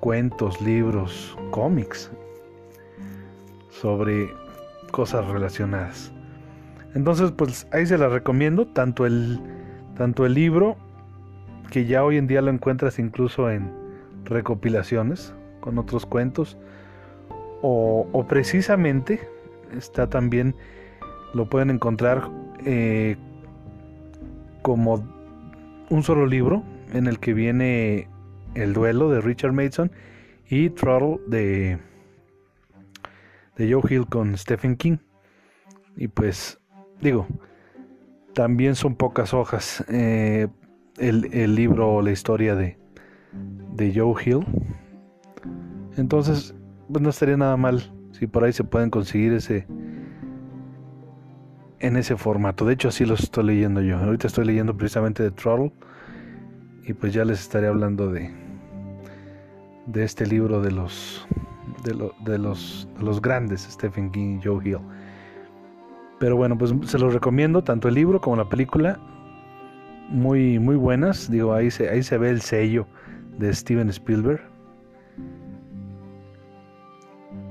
cuentos, 0.00 0.60
libros, 0.62 1.36
cómics 1.50 2.10
sobre 3.68 4.30
cosas 4.90 5.26
relacionadas. 5.28 6.12
Entonces, 6.94 7.30
pues 7.30 7.66
ahí 7.72 7.86
se 7.86 7.98
las 7.98 8.10
recomiendo, 8.10 8.66
tanto 8.66 9.06
el, 9.06 9.38
tanto 9.96 10.26
el 10.26 10.34
libro, 10.34 10.76
que 11.70 11.84
ya 11.86 12.02
hoy 12.02 12.16
en 12.16 12.26
día 12.26 12.42
lo 12.42 12.50
encuentras 12.50 12.98
incluso 12.98 13.48
en 13.50 13.70
recopilaciones 14.24 15.32
con 15.60 15.78
otros 15.78 16.04
cuentos, 16.04 16.58
o, 17.62 18.24
precisamente 18.26 19.20
está 19.76 20.08
también, 20.08 20.54
lo 21.34 21.48
pueden 21.48 21.68
encontrar 21.70 22.30
eh, 22.64 23.16
como 24.62 25.19
un 25.90 26.02
solo 26.02 26.26
libro 26.26 26.62
en 26.92 27.06
el 27.06 27.18
que 27.18 27.34
viene 27.34 28.08
El 28.54 28.72
duelo 28.72 29.10
de 29.10 29.20
Richard 29.20 29.52
Mason 29.52 29.90
y 30.48 30.70
Throttle 30.70 31.18
de, 31.26 31.78
de 33.56 33.72
Joe 33.72 33.82
Hill 33.88 34.06
con 34.06 34.36
Stephen 34.38 34.76
King. 34.76 34.96
Y 35.96 36.08
pues 36.08 36.58
digo, 37.00 37.26
también 38.34 38.76
son 38.76 38.94
pocas 38.94 39.34
hojas 39.34 39.84
eh, 39.88 40.48
el, 40.98 41.28
el, 41.32 41.54
libro 41.54 41.96
o 41.96 42.02
la 42.02 42.12
historia 42.12 42.54
de, 42.54 42.78
de 43.74 43.92
Joe 43.94 44.14
Hill. 44.24 44.46
Entonces, 45.96 46.54
pues 46.88 47.02
no 47.02 47.10
estaría 47.10 47.36
nada 47.36 47.56
mal 47.56 47.92
si 48.12 48.26
por 48.26 48.44
ahí 48.44 48.52
se 48.52 48.64
pueden 48.64 48.90
conseguir 48.90 49.32
ese 49.32 49.66
en 51.80 51.96
ese 51.96 52.16
formato. 52.16 52.64
De 52.64 52.74
hecho, 52.74 52.88
así 52.88 53.04
los 53.04 53.20
estoy 53.20 53.44
leyendo 53.44 53.80
yo. 53.80 53.98
Ahorita 53.98 54.26
estoy 54.26 54.44
leyendo 54.44 54.76
precisamente 54.76 55.22
de 55.22 55.30
Throttle 55.30 55.72
y 56.84 56.92
pues 56.92 57.12
ya 57.12 57.24
les 57.24 57.40
estaré 57.40 57.66
hablando 57.66 58.10
de 58.10 58.30
de 59.86 60.04
este 60.04 60.26
libro 60.26 60.60
de 60.60 60.70
los 60.70 61.26
de, 61.84 61.92
de 62.24 62.38
los 62.38 62.88
de 62.96 63.02
los 63.04 63.20
grandes 63.20 63.62
Stephen 63.62 64.10
King 64.10 64.38
y 64.38 64.44
Joe 64.44 64.68
Hill. 64.68 64.78
Pero 66.18 66.36
bueno, 66.36 66.56
pues 66.58 66.74
se 66.84 66.98
los 66.98 67.14
recomiendo 67.14 67.64
tanto 67.64 67.88
el 67.88 67.94
libro 67.94 68.20
como 68.20 68.36
la 68.36 68.48
película. 68.48 68.98
muy, 70.10 70.58
muy 70.58 70.76
buenas. 70.76 71.30
Digo, 71.30 71.54
ahí 71.54 71.70
se, 71.70 71.88
ahí 71.88 72.02
se 72.02 72.18
ve 72.18 72.30
el 72.30 72.42
sello 72.42 72.86
de 73.38 73.52
Steven 73.54 73.88
Spielberg. 73.88 74.40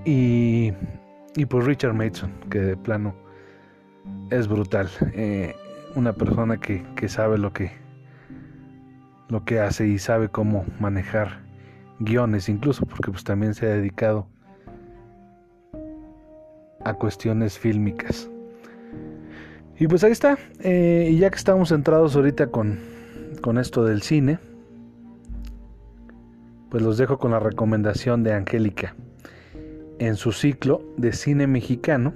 Y, 0.05 0.71
y 1.35 1.45
pues 1.45 1.65
Richard 1.65 1.93
Mason, 1.93 2.31
que 2.49 2.59
de 2.59 2.77
plano 2.77 3.13
es 4.29 4.47
brutal. 4.47 4.89
Eh, 5.13 5.55
una 5.95 6.13
persona 6.13 6.57
que, 6.57 6.85
que, 6.95 7.09
sabe 7.09 7.37
lo 7.37 7.51
que, 7.51 7.71
lo 9.29 9.43
que 9.45 9.59
hace 9.59 9.87
y 9.87 9.99
sabe 9.99 10.29
cómo 10.29 10.65
manejar 10.79 11.39
guiones, 11.99 12.49
incluso 12.49 12.85
porque 12.85 13.11
pues 13.11 13.23
también 13.23 13.53
se 13.53 13.65
ha 13.65 13.69
dedicado 13.69 14.27
a 16.83 16.93
cuestiones 16.93 17.57
fílmicas. 17.57 18.29
Y 19.77 19.87
pues 19.87 20.03
ahí 20.03 20.11
está. 20.11 20.37
Eh, 20.59 21.09
y 21.11 21.17
ya 21.17 21.29
que 21.29 21.37
estamos 21.37 21.69
centrados 21.69 22.15
ahorita 22.15 22.47
con, 22.47 22.79
con 23.41 23.57
esto 23.57 23.85
del 23.85 24.01
cine, 24.01 24.39
pues 26.69 26.83
los 26.83 26.97
dejo 26.97 27.17
con 27.17 27.31
la 27.31 27.39
recomendación 27.39 28.23
de 28.23 28.33
Angélica 28.33 28.95
en 29.99 30.15
su 30.15 30.31
ciclo 30.31 30.81
de 30.97 31.13
cine 31.13 31.47
mexicano. 31.47 32.13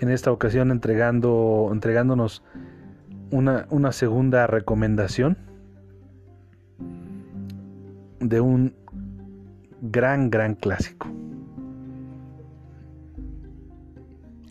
En 0.00 0.10
esta 0.10 0.32
ocasión 0.32 0.70
entregando, 0.70 1.70
entregándonos 1.72 2.42
una, 3.30 3.66
una 3.70 3.92
segunda 3.92 4.46
recomendación 4.46 5.38
de 8.20 8.40
un 8.40 8.74
gran, 9.80 10.30
gran 10.30 10.54
clásico. 10.54 11.08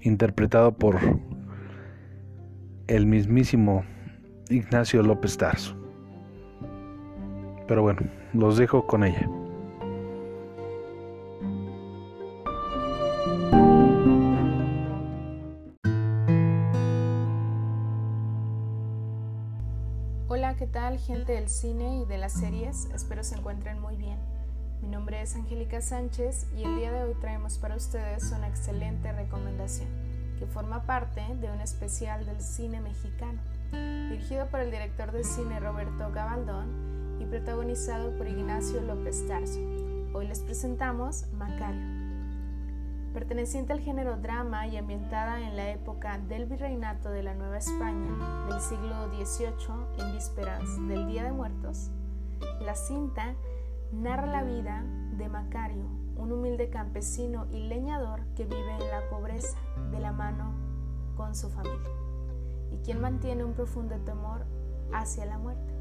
Interpretado 0.02 0.74
por 0.74 0.98
el 2.88 3.06
mismísimo 3.06 3.84
Ignacio 4.50 5.02
López 5.02 5.38
Tarso. 5.38 5.76
Pero 7.68 7.82
bueno, 7.82 8.02
los 8.34 8.58
dejo 8.58 8.86
con 8.86 9.04
ella. 9.04 9.28
Gente 21.04 21.34
del 21.34 21.50
cine 21.50 22.00
y 22.00 22.06
de 22.06 22.18
las 22.18 22.34
series? 22.34 22.86
Espero 22.94 23.24
se 23.24 23.36
encuentren 23.36 23.80
muy 23.80 23.98
bien. 23.98 24.18
Mi 24.82 24.88
nombre 24.88 25.22
es 25.22 25.36
Angélica 25.36 25.82
Sánchez 25.82 26.48
y 26.56 26.64
el 26.64 26.76
día 26.78 26.92
de 26.92 27.04
hoy 27.04 27.14
traemos 27.20 27.58
para 27.58 27.76
ustedes 27.76 28.32
una 28.32 28.48
excelente 28.48 29.12
recomendación 29.12 29.90
que 30.40 30.46
forma 30.46 30.84
parte 30.84 31.22
de 31.42 31.52
un 31.52 31.60
especial 31.60 32.26
del 32.26 32.42
cine 32.42 32.80
mexicano, 32.80 33.40
dirigido 34.10 34.48
por 34.48 34.62
el 34.62 34.72
director 34.72 35.12
de 35.12 35.24
cine 35.24 35.60
Roberto 35.60 36.12
Gabaldón 36.12 37.20
y 37.20 37.26
protagonizado 37.26 38.18
por 38.18 38.28
Ignacio 38.28 38.82
López 38.82 39.28
Tarso. 39.28 39.60
Hoy 40.14 40.28
les 40.28 40.40
presentamos 40.40 41.26
Macario. 41.34 41.93
Perteneciente 43.13 43.74
al 43.74 43.79
género 43.79 44.17
drama 44.17 44.65
y 44.65 44.75
ambientada 44.75 45.39
en 45.48 45.55
la 45.55 45.70
época 45.70 46.17
del 46.17 46.48
virreinato 46.48 47.12
de 47.12 47.22
la 47.22 47.36
Nueva 47.36 47.58
España 47.58 48.48
del 48.50 48.60
siglo 48.60 49.08
XVIII 49.12 50.00
en 50.00 50.13
vísperas 50.13 50.63
del 50.88 51.05
Día 51.05 51.24
de 51.24 51.32
Muertos, 51.32 51.91
la 52.60 52.74
cinta 52.74 53.36
narra 53.91 54.25
la 54.25 54.43
vida 54.43 54.84
de 55.15 55.29
Macario, 55.29 55.86
un 56.17 56.32
humilde 56.32 56.72
campesino 56.72 57.46
y 57.51 57.67
leñador 57.67 58.22
que 58.36 58.46
vive 58.46 58.72
en 58.79 58.89
la 58.89 59.08
pobreza 59.12 59.60
de 59.91 60.00
la 60.00 60.12
mano 60.12 60.55
con 61.15 61.36
su 61.36 61.51
familia 61.51 61.91
y 62.72 62.77
quien 62.77 63.00
mantiene 63.00 63.43
un 63.43 63.53
profundo 63.53 63.96
temor 63.98 64.43
hacia 64.91 65.26
la 65.26 65.38
muerte. 65.38 65.71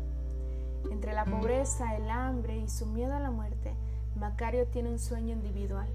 Entre 0.91 1.15
la 1.15 1.25
pobreza, 1.25 1.97
el 1.97 2.11
hambre 2.11 2.59
y 2.59 2.69
su 2.69 2.85
miedo 2.85 3.15
a 3.15 3.21
la 3.21 3.31
muerte, 3.31 3.75
Macario 4.17 4.67
tiene 4.67 4.91
un 4.91 4.99
sueño 4.99 5.33
individual, 5.33 5.89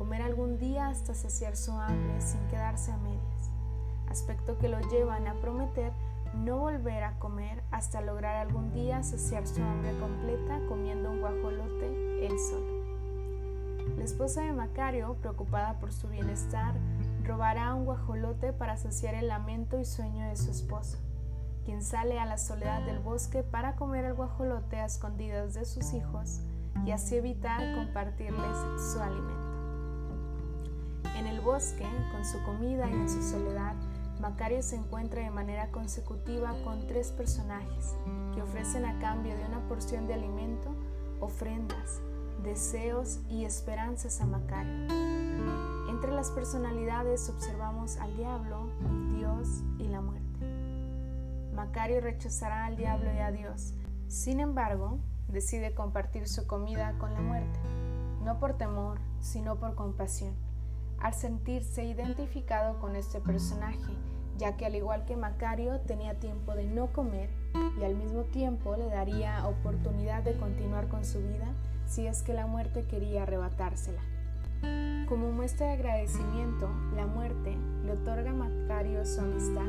comer 0.00 0.22
algún 0.22 0.56
día 0.56 0.88
hasta 0.88 1.12
saciar 1.12 1.58
su 1.58 1.72
hambre 1.72 2.22
sin 2.22 2.40
quedarse 2.48 2.90
a 2.90 2.96
medias, 2.96 3.52
aspecto 4.08 4.56
que 4.56 4.70
lo 4.70 4.80
llevan 4.88 5.28
a 5.28 5.34
prometer 5.34 5.92
no 6.32 6.56
volver 6.56 7.04
a 7.04 7.18
comer 7.18 7.62
hasta 7.70 8.00
lograr 8.00 8.36
algún 8.36 8.72
día 8.72 9.02
saciar 9.02 9.46
su 9.46 9.62
hambre 9.62 9.94
completa 9.98 10.58
comiendo 10.68 11.10
un 11.10 11.20
guajolote 11.20 12.26
él 12.26 12.32
solo. 12.38 12.80
La 13.98 14.04
esposa 14.04 14.40
de 14.40 14.52
Macario, 14.52 15.16
preocupada 15.20 15.78
por 15.80 15.92
su 15.92 16.08
bienestar, 16.08 16.72
robará 17.22 17.74
un 17.74 17.84
guajolote 17.84 18.54
para 18.54 18.78
saciar 18.78 19.14
el 19.14 19.28
lamento 19.28 19.78
y 19.78 19.84
sueño 19.84 20.26
de 20.30 20.36
su 20.38 20.50
esposo, 20.50 20.96
quien 21.66 21.82
sale 21.82 22.18
a 22.18 22.24
la 22.24 22.38
soledad 22.38 22.86
del 22.86 23.00
bosque 23.00 23.42
para 23.42 23.76
comer 23.76 24.06
el 24.06 24.14
guajolote 24.14 24.76
a 24.76 24.86
escondidas 24.86 25.52
de 25.52 25.66
sus 25.66 25.92
hijos 25.92 26.40
y 26.86 26.92
así 26.92 27.16
evitar 27.16 27.74
compartirles 27.74 28.56
su 28.94 28.98
alimento. 28.98 29.39
En 31.16 31.26
el 31.26 31.40
bosque, 31.40 31.86
con 32.12 32.24
su 32.24 32.42
comida 32.44 32.88
y 32.88 32.92
en 32.92 33.08
su 33.08 33.22
soledad, 33.22 33.74
Macario 34.20 34.62
se 34.62 34.76
encuentra 34.76 35.22
de 35.22 35.30
manera 35.30 35.70
consecutiva 35.70 36.54
con 36.64 36.86
tres 36.86 37.10
personajes 37.12 37.94
que 38.34 38.42
ofrecen 38.42 38.84
a 38.84 38.98
cambio 38.98 39.36
de 39.36 39.44
una 39.44 39.66
porción 39.68 40.06
de 40.06 40.14
alimento 40.14 40.74
ofrendas, 41.20 42.00
deseos 42.42 43.20
y 43.28 43.44
esperanzas 43.44 44.20
a 44.20 44.26
Macario. 44.26 44.86
Entre 45.88 46.12
las 46.12 46.30
personalidades 46.30 47.28
observamos 47.28 47.98
al 47.98 48.16
diablo, 48.16 48.70
Dios 49.16 49.62
y 49.78 49.88
la 49.88 50.00
muerte. 50.00 50.20
Macario 51.54 52.00
rechazará 52.00 52.64
al 52.64 52.76
diablo 52.76 53.12
y 53.12 53.18
a 53.18 53.30
Dios. 53.30 53.74
Sin 54.08 54.40
embargo, 54.40 54.98
decide 55.28 55.74
compartir 55.74 56.26
su 56.26 56.46
comida 56.46 56.94
con 56.98 57.12
la 57.12 57.20
muerte, 57.20 57.60
no 58.22 58.38
por 58.38 58.54
temor, 58.54 58.98
sino 59.20 59.56
por 59.56 59.74
compasión, 59.74 60.34
al 61.00 61.14
sentirse 61.14 61.84
identificado 61.84 62.78
con 62.78 62.94
este 62.96 63.20
personaje, 63.20 63.92
ya 64.38 64.56
que 64.56 64.66
al 64.66 64.74
igual 64.74 65.04
que 65.06 65.16
Macario 65.16 65.80
tenía 65.80 66.18
tiempo 66.18 66.54
de 66.54 66.64
no 66.64 66.92
comer 66.92 67.30
y 67.78 67.84
al 67.84 67.94
mismo 67.94 68.22
tiempo 68.24 68.76
le 68.76 68.86
daría 68.86 69.46
oportunidad 69.46 70.22
de 70.22 70.36
continuar 70.36 70.88
con 70.88 71.04
su 71.04 71.18
vida 71.18 71.52
si 71.86 72.06
es 72.06 72.22
que 72.22 72.34
la 72.34 72.46
muerte 72.46 72.84
quería 72.86 73.24
arrebatársela. 73.24 74.00
Como 75.08 75.32
muestra 75.32 75.66
de 75.66 75.72
agradecimiento, 75.72 76.70
la 76.94 77.06
muerte 77.06 77.56
le 77.84 77.92
otorga 77.92 78.30
a 78.30 78.34
Macario 78.34 79.04
su 79.04 79.20
amistad 79.20 79.66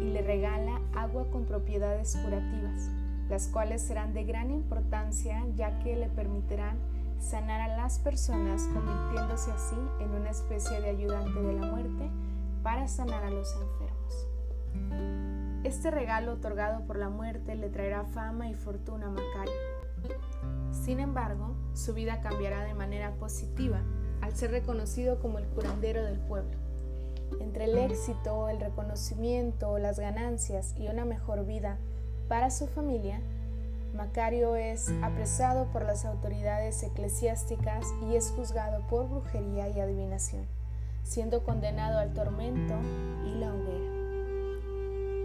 y 0.00 0.10
le 0.10 0.22
regala 0.22 0.80
agua 0.94 1.28
con 1.30 1.44
propiedades 1.44 2.16
curativas, 2.16 2.90
las 3.28 3.48
cuales 3.48 3.82
serán 3.82 4.14
de 4.14 4.24
gran 4.24 4.50
importancia 4.50 5.42
ya 5.56 5.78
que 5.80 5.96
le 5.96 6.08
permitirán 6.08 6.78
sanar 7.20 7.60
a 7.60 7.76
las 7.76 7.98
personas 7.98 8.62
convirtiéndose 8.72 9.50
así 9.50 9.76
en 10.00 10.10
una 10.12 10.30
especie 10.30 10.80
de 10.80 10.90
ayudante 10.90 11.40
de 11.40 11.52
la 11.52 11.66
muerte 11.66 12.10
para 12.62 12.88
sanar 12.88 13.24
a 13.24 13.30
los 13.30 13.52
enfermos. 13.54 14.28
Este 15.64 15.90
regalo 15.90 16.34
otorgado 16.34 16.86
por 16.86 16.98
la 16.98 17.08
muerte 17.08 17.54
le 17.54 17.70
traerá 17.70 18.04
fama 18.04 18.48
y 18.48 18.54
fortuna 18.54 19.06
a 19.06 19.10
Macario 19.10 19.76
sin 20.70 21.00
embargo, 21.00 21.56
su 21.74 21.94
vida 21.94 22.20
cambiará 22.20 22.64
de 22.64 22.74
manera 22.74 23.12
positiva 23.14 23.80
al 24.20 24.36
ser 24.36 24.52
reconocido 24.52 25.18
como 25.18 25.38
el 25.38 25.46
curandero 25.46 26.04
del 26.04 26.18
pueblo. 26.18 26.56
Entre 27.40 27.64
el 27.64 27.76
éxito, 27.76 28.48
el 28.48 28.60
reconocimiento, 28.60 29.78
las 29.78 29.98
ganancias 29.98 30.74
y 30.78 30.86
una 30.86 31.04
mejor 31.04 31.44
vida 31.44 31.78
para 32.28 32.50
su 32.50 32.68
familia, 32.68 33.20
Macario 33.96 34.56
es 34.56 34.92
apresado 35.02 35.66
por 35.72 35.82
las 35.84 36.04
autoridades 36.04 36.82
eclesiásticas 36.82 37.86
y 38.02 38.14
es 38.14 38.30
juzgado 38.30 38.86
por 38.88 39.08
brujería 39.08 39.68
y 39.70 39.80
adivinación, 39.80 40.46
siendo 41.02 41.42
condenado 41.42 41.98
al 41.98 42.12
tormento 42.12 42.74
y 43.24 43.38
la 43.38 43.54
hoguera. 43.54 43.96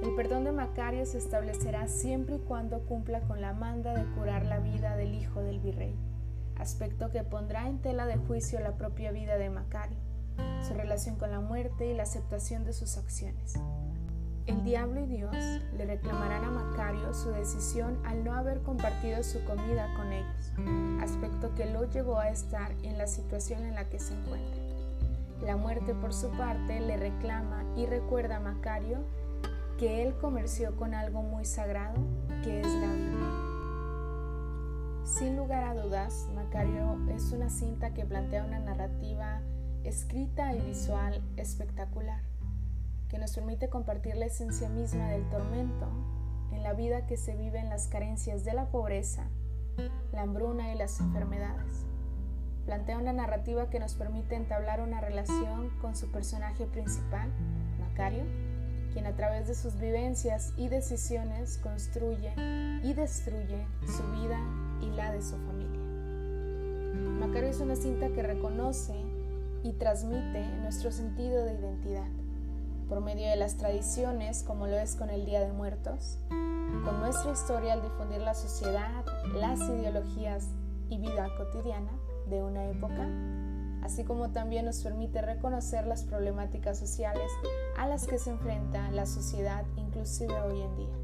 El 0.04 0.16
perdón 0.16 0.46
de 0.46 0.54
Macario 0.54 1.06
se 1.06 1.18
establecerá 1.18 1.88
siempre 1.90 2.36
y 2.38 2.40
cuando 2.40 2.86
cumpla 2.86 3.20
con 3.22 3.42
la 3.42 3.54
manda 3.54 3.94
de 3.94 4.06
curar 4.16 4.46
la 4.46 4.60
vida 4.60 4.96
del 4.96 5.16
hijo 5.16 5.42
del 5.42 5.60
virrey, 5.60 5.96
aspecto 6.56 7.12
que 7.12 7.24
pondrá 7.24 7.68
en 7.68 7.80
tela 7.80 8.06
de 8.06 8.16
juicio 8.16 8.62
la 8.62 8.78
propia 8.78 9.12
vida 9.12 9.36
de 9.36 9.50
Macario, 9.50 9.98
su 10.66 10.74
relación 10.74 11.18
con 11.18 11.30
la 11.30 11.42
muerte 11.42 11.88
y 11.88 11.94
la 11.94 12.04
aceptación 12.04 12.64
de 12.64 12.72
sus 12.72 12.98
acciones. 12.98 13.60
El 14.48 14.64
diablo 14.64 15.02
y 15.02 15.06
Dios 15.06 15.36
le 15.78 15.86
reclamarán 15.86 16.44
a 16.44 16.52
Macario 16.52 17.14
su 17.14 17.30
decisión 17.30 18.00
al 18.06 18.24
no 18.24 18.34
haber 18.34 18.62
compartido 18.62 19.24
su 19.24 19.44
comida 19.46 19.94
con 19.96 20.12
ellos, 20.12 20.54
aspecto 21.02 21.54
que 21.56 21.66
lo 21.66 21.90
llevó 21.90 22.18
a 22.18 22.30
estar 22.30 22.72
en 22.84 22.98
la 22.98 23.08
situación 23.08 23.64
en 23.64 23.76
la 23.76 23.90
que 23.90 24.00
se 24.00 24.14
encuentra. 24.14 24.62
La 25.46 25.58
muerte, 25.58 25.94
por 25.96 26.14
su 26.14 26.30
parte, 26.32 26.80
le 26.80 26.98
reclama 26.98 27.64
y 27.76 27.86
recuerda 27.86 28.38
a 28.38 28.40
Macario 28.40 29.00
que 29.78 30.04
él 30.04 30.16
comerció 30.22 30.76
con 30.76 30.94
algo 30.94 31.24
muy 31.24 31.46
sagrado, 31.46 31.96
que 32.44 32.62
es 32.62 32.68
la 32.68 32.94
vida. 32.94 33.52
Sin 35.04 35.36
lugar 35.36 35.64
a 35.64 35.74
dudas, 35.74 36.28
Macario 36.36 36.98
es 37.10 37.32
una 37.32 37.50
cinta 37.50 37.94
que 37.94 38.06
plantea 38.06 38.46
una 38.46 38.60
narrativa 38.60 39.42
escrita 39.84 40.54
y 40.54 40.62
visual 40.62 41.22
espectacular, 41.38 42.22
que 43.12 43.20
nos 43.20 43.36
permite 43.36 43.68
compartir 43.68 44.16
la 44.16 44.28
esencia 44.28 44.70
misma 44.70 45.10
del 45.10 45.30
tormento, 45.30 45.86
en 46.54 46.64
la 46.64 46.72
vida 46.72 47.08
que 47.08 47.18
se 47.18 47.36
vive 47.36 47.60
en 47.60 47.68
las 47.68 47.90
carencias 47.90 48.46
de 48.46 48.54
la 48.54 48.72
pobreza, 48.72 49.28
la 50.14 50.22
hambruna 50.22 50.72
y 50.72 50.78
las 50.78 50.98
enfermedades. 51.02 51.86
Plantea 52.66 52.98
una 52.98 53.12
narrativa 53.12 53.70
que 53.70 53.82
nos 53.82 53.96
permite 53.96 54.36
entablar 54.36 54.80
una 54.80 55.02
relación 55.02 55.72
con 55.82 55.98
su 55.98 56.10
personaje 56.10 56.66
principal, 56.68 57.30
Macario, 57.82 58.24
quien 58.94 59.06
a 59.06 59.16
través 59.18 59.46
de 59.50 59.56
sus 59.56 59.78
vivencias 59.78 60.54
y 60.56 60.70
decisiones 60.70 61.58
construye 61.58 62.34
y 62.82 62.94
destruye 62.94 63.68
su 63.88 64.04
vida 64.22 64.40
y 64.82 64.90
la 64.96 65.12
de 65.12 65.22
su 65.22 65.36
familia. 65.36 65.82
Macario 67.20 67.50
es 67.50 67.60
una 67.60 67.76
cinta 67.76 68.08
que 68.08 68.24
reconoce 68.24 68.96
y 69.64 69.74
transmite 69.74 70.48
nuestro 70.62 70.94
sentido 70.94 71.44
de 71.44 71.56
identidad 71.56 72.21
por 72.92 73.00
medio 73.00 73.30
de 73.30 73.38
las 73.38 73.56
tradiciones, 73.56 74.44
como 74.44 74.68
lo 74.68 74.78
es 74.78 74.98
con 74.98 75.10
el 75.10 75.24
Día 75.24 75.40
de 75.40 75.54
Muertos, 75.54 76.20
con 76.84 77.00
nuestra 77.00 77.32
historia 77.32 77.72
al 77.72 77.82
difundir 77.82 78.20
la 78.20 78.34
sociedad, 78.34 79.06
las 79.34 79.62
ideologías 79.62 80.50
y 80.90 80.98
vida 80.98 81.30
cotidiana 81.38 81.94
de 82.30 82.44
una 82.44 82.66
época, 82.66 83.08
así 83.82 84.04
como 84.04 84.32
también 84.32 84.66
nos 84.66 84.84
permite 84.84 85.22
reconocer 85.22 85.88
las 85.88 86.04
problemáticas 86.04 86.78
sociales 86.78 87.32
a 87.78 87.88
las 87.88 88.08
que 88.08 88.20
se 88.20 88.32
enfrenta 88.32 88.92
la 88.92 89.06
sociedad 89.06 89.64
inclusive 89.78 90.34
hoy 90.42 90.62
en 90.62 90.76
día. 90.76 90.96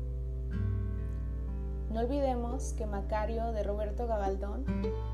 No 1.89 2.01
olvidemos 2.01 2.73
que 2.73 2.85
Macario 2.85 3.53
de 3.53 3.63
Roberto 3.63 4.07
Gabaldón 4.07 4.65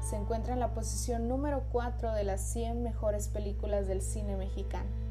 se 0.02 0.16
encuentra 0.16 0.54
en 0.54 0.60
la 0.60 0.74
posición 0.74 1.28
número 1.28 1.66
4 1.72 2.14
de 2.14 2.24
las 2.24 2.42
100 2.42 2.82
mejores 2.82 3.28
películas 3.28 3.86
del 3.86 4.02
cine 4.02 4.38
mexicano. 4.38 5.03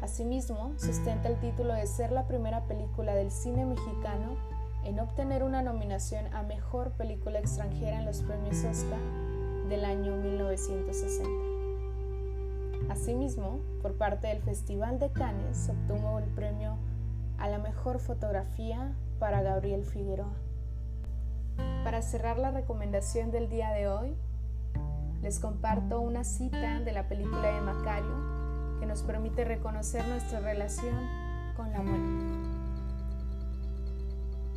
Asimismo, 0.00 0.74
sustenta 0.76 1.28
el 1.28 1.40
título 1.40 1.74
de 1.74 1.86
ser 1.86 2.12
la 2.12 2.28
primera 2.28 2.64
película 2.66 3.14
del 3.14 3.32
cine 3.32 3.66
mexicano 3.66 4.36
en 4.84 5.00
obtener 5.00 5.42
una 5.42 5.60
nominación 5.60 6.32
a 6.34 6.44
Mejor 6.44 6.92
Película 6.92 7.40
Extranjera 7.40 7.98
en 7.98 8.06
los 8.06 8.22
premios 8.22 8.62
Oscar 8.64 9.00
del 9.68 9.84
año 9.84 10.16
1960. 10.16 11.28
Asimismo, 12.88 13.58
por 13.82 13.94
parte 13.94 14.28
del 14.28 14.40
Festival 14.40 15.00
de 15.00 15.10
Cannes, 15.10 15.68
obtuvo 15.68 16.20
el 16.20 16.26
premio 16.26 16.76
a 17.38 17.48
la 17.48 17.58
Mejor 17.58 17.98
Fotografía 17.98 18.92
para 19.18 19.42
Gabriel 19.42 19.84
Figueroa. 19.84 20.32
Para 21.82 22.02
cerrar 22.02 22.38
la 22.38 22.52
recomendación 22.52 23.32
del 23.32 23.48
día 23.48 23.72
de 23.72 23.88
hoy, 23.88 24.14
les 25.22 25.40
comparto 25.40 26.00
una 26.00 26.22
cita 26.22 26.78
de 26.78 26.92
la 26.92 27.08
película 27.08 27.52
de 27.52 27.60
Macario 27.60 28.37
que 28.78 28.86
nos 28.86 29.02
permite 29.02 29.44
reconocer 29.44 30.06
nuestra 30.08 30.40
relación 30.40 30.96
con 31.56 31.70
la 31.70 31.82
muerte. 31.82 32.38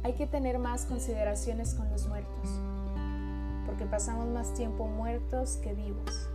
Hay 0.03 0.13
que 0.13 0.27
tener 0.27 0.57
más 0.60 0.86
consideraciones 0.86 1.75
con 1.75 1.89
los 1.91 2.07
muertos, 2.07 2.49
porque 3.65 3.86
pasamos 3.86 4.27
más 4.27 4.53
tiempo 4.53 4.88
muertos 4.88 5.57
que 5.57 5.73
vivos. 5.73 6.29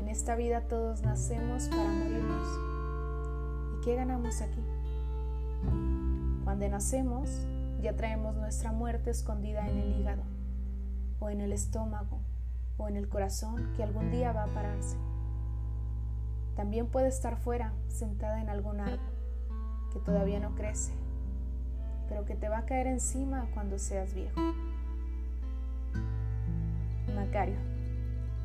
En 0.00 0.08
esta 0.08 0.36
vida 0.36 0.62
todos 0.62 1.02
nacemos 1.02 1.68
para 1.68 1.88
morirnos. 1.88 2.48
¿Y 3.74 3.84
qué 3.84 3.96
ganamos 3.96 4.40
aquí? 4.40 4.60
Cuando 6.44 6.68
nacemos, 6.68 7.28
ya 7.82 7.96
traemos 7.96 8.36
nuestra 8.36 8.70
muerte 8.70 9.10
escondida 9.10 9.68
en 9.68 9.78
el 9.78 10.00
hígado, 10.00 10.22
o 11.18 11.28
en 11.28 11.40
el 11.40 11.52
estómago, 11.52 12.20
o 12.76 12.88
en 12.88 12.96
el 12.96 13.08
corazón 13.08 13.72
que 13.76 13.82
algún 13.82 14.10
día 14.10 14.32
va 14.32 14.44
a 14.44 14.54
pararse. 14.54 14.96
También 16.56 16.86
puede 16.86 17.08
estar 17.08 17.36
fuera, 17.36 17.72
sentada 17.88 18.40
en 18.40 18.48
algún 18.48 18.80
árbol, 18.80 18.98
que 19.92 19.98
todavía 20.00 20.40
no 20.40 20.54
crece, 20.54 20.92
pero 22.08 22.24
que 22.24 22.34
te 22.34 22.48
va 22.48 22.58
a 22.58 22.64
caer 22.64 22.86
encima 22.86 23.46
cuando 23.52 23.78
seas 23.78 24.14
viejo. 24.14 24.40
Macario, 27.14 27.56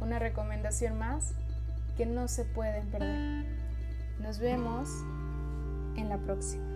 una 0.02 0.20
recomendación 0.20 1.00
más 1.00 1.34
que 1.96 2.06
no 2.06 2.28
se 2.28 2.44
pueden 2.44 2.88
perder. 2.88 3.46
Nos 4.20 4.40
vemos 4.40 4.90
en 5.96 6.10
la 6.10 6.18
próxima. 6.18 6.72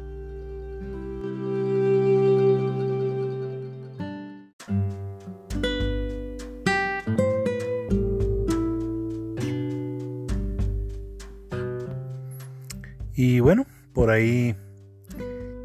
Y 13.15 13.39
bueno, 13.39 13.65
por 13.93 14.10
ahí 14.10 14.58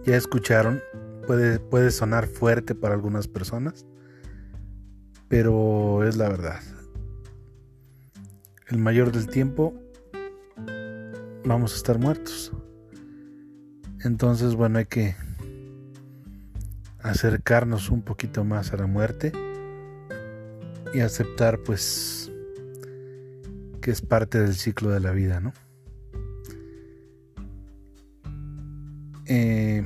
ya 0.04 0.16
escucharon, 0.16 0.80
puede, 1.26 1.58
puede 1.58 1.90
sonar 1.90 2.26
fuerte 2.26 2.74
para 2.74 2.94
algunas 2.94 3.26
personas, 3.26 3.86
pero 5.28 6.04
es 6.04 6.16
la 6.16 6.28
verdad. 6.28 6.60
El 8.68 8.78
mayor 8.78 9.10
del 9.10 9.26
tiempo 9.26 9.74
vamos 11.44 11.72
a 11.72 11.76
estar 11.76 11.98
muertos. 11.98 12.52
Entonces, 14.04 14.54
bueno, 14.54 14.78
hay 14.78 14.86
que 14.86 15.16
acercarnos 17.02 17.90
un 17.90 18.02
poquito 18.02 18.44
más 18.44 18.72
a 18.72 18.76
la 18.76 18.86
muerte 18.86 19.32
y 20.94 21.00
aceptar 21.00 21.58
pues 21.64 22.30
que 23.80 23.90
es 23.90 24.02
parte 24.02 24.40
del 24.40 24.54
ciclo 24.54 24.90
de 24.90 25.00
la 25.00 25.10
vida, 25.10 25.40
¿no? 25.40 25.52
Eh, 29.32 29.84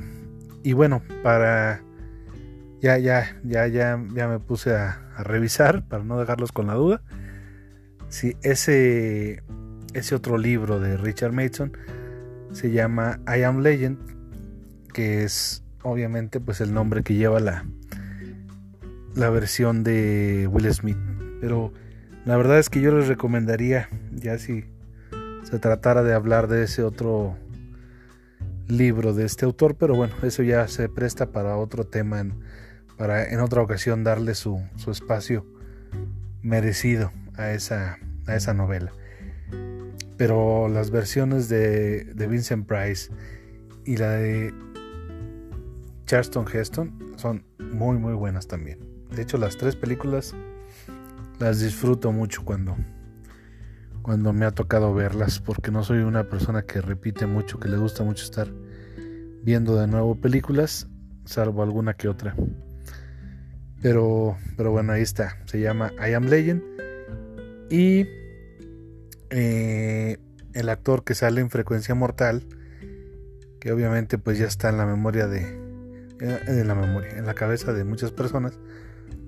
y 0.63 0.73
bueno, 0.73 1.03
para 1.21 1.83
ya, 2.81 2.97
ya, 2.97 3.39
ya, 3.43 3.67
ya, 3.67 4.03
ya 4.15 4.27
me 4.27 4.39
puse 4.39 4.75
a, 4.75 5.01
revisar 5.19 5.87
para 5.87 6.03
no 6.03 6.19
dejarlos 6.19 6.51
con 6.51 6.65
la 6.65 6.73
duda. 6.73 7.03
Si 8.09 8.35
ese, 8.41 9.43
ese 9.93 10.15
otro 10.15 10.39
libro 10.39 10.79
de 10.79 10.97
Richard 10.97 11.31
Mason 11.31 11.73
se 12.51 12.71
llama 12.71 13.19
I 13.27 13.43
Am 13.43 13.59
Legend, 13.59 13.99
que 14.93 15.23
es 15.23 15.63
obviamente 15.83 16.39
pues 16.39 16.59
el 16.59 16.73
nombre 16.73 17.03
que 17.03 17.13
lleva 17.13 17.39
la, 17.39 17.65
la 19.13 19.29
versión 19.29 19.83
de 19.83 20.49
Will 20.51 20.73
Smith. 20.73 20.97
Pero 21.39 21.71
la 22.25 22.35
verdad 22.35 22.57
es 22.57 22.71
que 22.71 22.81
yo 22.81 22.97
les 22.97 23.07
recomendaría, 23.07 23.89
ya 24.11 24.39
si 24.39 24.65
se 25.43 25.59
tratara 25.59 26.01
de 26.01 26.15
hablar 26.15 26.47
de 26.47 26.63
ese 26.63 26.81
otro 26.81 27.37
libro 28.67 29.13
de 29.13 29.25
este 29.25 29.45
autor, 29.45 29.75
pero 29.75 29.95
bueno, 29.95 30.13
eso 30.23 30.43
ya 30.43 30.67
se 30.67 30.89
presta 30.89 31.31
para 31.31 31.57
otro 31.57 31.85
tema, 31.85 32.19
en, 32.19 32.33
para 32.97 33.29
en 33.29 33.39
otra 33.39 33.61
ocasión 33.61 34.03
darle 34.03 34.35
su, 34.35 34.61
su 34.75 34.91
espacio 34.91 35.45
merecido 36.41 37.11
a 37.35 37.51
esa, 37.51 37.99
a 38.27 38.35
esa 38.35 38.53
novela. 38.53 38.91
Pero 40.17 40.69
las 40.69 40.91
versiones 40.91 41.49
de, 41.49 42.05
de 42.05 42.27
Vincent 42.27 42.67
Price 42.67 43.11
y 43.85 43.97
la 43.97 44.11
de 44.11 44.53
Charleston 46.05 46.45
Heston 46.51 47.13
son 47.17 47.43
muy 47.59 47.97
muy 47.97 48.13
buenas 48.13 48.47
también. 48.47 48.79
De 49.13 49.21
hecho, 49.21 49.37
las 49.37 49.57
tres 49.57 49.75
películas 49.75 50.33
las 51.39 51.59
disfruto 51.59 52.11
mucho 52.11 52.43
cuando 52.45 52.77
cuando 54.05 54.33
me 54.33 54.45
ha 54.45 54.51
tocado 54.51 54.93
verlas, 54.93 55.39
porque 55.39 55.71
no 55.71 55.83
soy 55.83 55.97
una 55.97 56.29
persona 56.29 56.61
que 56.61 56.79
repite 56.79 57.25
mucho, 57.25 57.59
que 57.59 57.69
le 57.69 57.77
gusta 57.77 58.03
mucho 58.03 58.23
estar 58.23 58.47
viendo 59.41 59.77
de 59.77 59.87
nuevo 59.87 60.13
películas, 60.13 60.87
salvo 61.25 61.63
alguna 61.63 61.95
que 61.95 62.07
otra. 62.07 62.35
Pero, 63.81 64.37
pero 64.57 64.69
bueno, 64.69 64.93
ahí 64.93 65.01
está. 65.01 65.39
Se 65.45 65.59
llama 65.59 65.91
I 66.07 66.13
Am 66.13 66.25
Legend. 66.25 66.61
Y 67.71 68.05
eh, 69.31 70.19
el 70.53 70.69
actor 70.69 71.03
que 71.03 71.15
sale 71.15 71.41
en 71.41 71.49
Frecuencia 71.49 71.95
Mortal, 71.95 72.43
que 73.59 73.71
obviamente 73.71 74.19
pues 74.19 74.37
ya 74.37 74.45
está 74.45 74.69
en 74.69 74.77
la 74.77 74.85
memoria 74.85 75.25
de, 75.25 75.41
eh, 76.19 76.39
en 76.45 76.67
la 76.67 76.75
memoria, 76.75 77.09
en 77.17 77.25
la 77.25 77.33
cabeza 77.33 77.73
de 77.73 77.83
muchas 77.83 78.11
personas. 78.11 78.59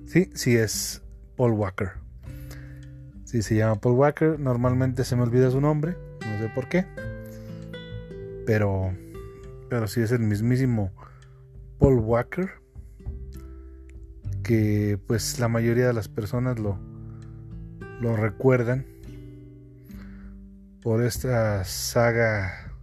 Sí, 0.05 0.29
sí 0.35 0.55
es 0.55 1.01
Paul 1.35 1.53
Walker. 1.53 1.93
Sí, 3.37 3.43
se 3.43 3.55
llama 3.55 3.75
Paul 3.79 3.93
Walker. 3.93 4.39
Normalmente 4.39 5.03
se 5.03 5.15
me 5.15 5.21
olvida 5.21 5.51
su 5.51 5.61
nombre. 5.61 5.95
No 6.21 6.39
sé 6.39 6.51
por 6.55 6.67
qué. 6.67 6.87
Pero. 8.47 8.91
Pero 9.69 9.87
sí 9.87 10.01
es 10.01 10.11
el 10.11 10.21
mismísimo 10.21 10.91
Paul 11.77 11.99
Walker. 11.99 12.49
Que 14.41 14.97
pues 15.05 15.39
la 15.39 15.49
mayoría 15.49 15.85
de 15.85 15.93
las 15.93 16.07
personas 16.07 16.57
lo, 16.57 16.79
lo 18.01 18.15
recuerdan. 18.15 18.87
Por 20.81 21.03
esta 21.03 21.63
saga. 21.63 22.73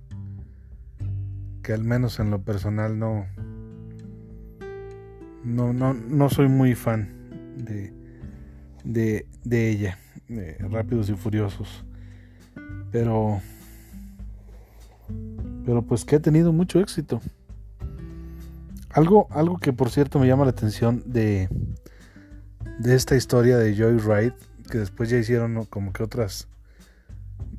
Que 1.64 1.72
al 1.72 1.82
menos 1.82 2.20
en 2.20 2.30
lo 2.30 2.44
personal 2.44 2.96
no. 2.96 3.26
No, 5.42 5.72
no, 5.72 5.94
no 5.94 6.30
soy 6.30 6.46
muy 6.46 6.76
fan 6.76 7.08
de, 7.56 7.92
de, 8.84 9.26
de 9.42 9.68
ella. 9.70 9.98
Rápidos 10.28 11.08
y 11.08 11.14
Furiosos. 11.14 11.84
Pero... 12.90 13.40
Pero 15.66 15.82
pues 15.82 16.04
que 16.04 16.16
ha 16.16 16.20
tenido 16.20 16.52
mucho 16.52 16.80
éxito. 16.80 17.20
Algo, 18.90 19.26
algo 19.30 19.58
que 19.58 19.72
por 19.72 19.90
cierto 19.90 20.18
me 20.18 20.26
llama 20.26 20.44
la 20.44 20.50
atención 20.50 21.02
de, 21.06 21.48
de 22.78 22.94
esta 22.94 23.16
historia 23.16 23.56
de 23.58 23.76
Joyride, 23.76 24.34
que 24.70 24.78
después 24.78 25.10
ya 25.10 25.18
hicieron 25.18 25.64
como 25.66 25.92
que 25.92 26.02
otras 26.02 26.48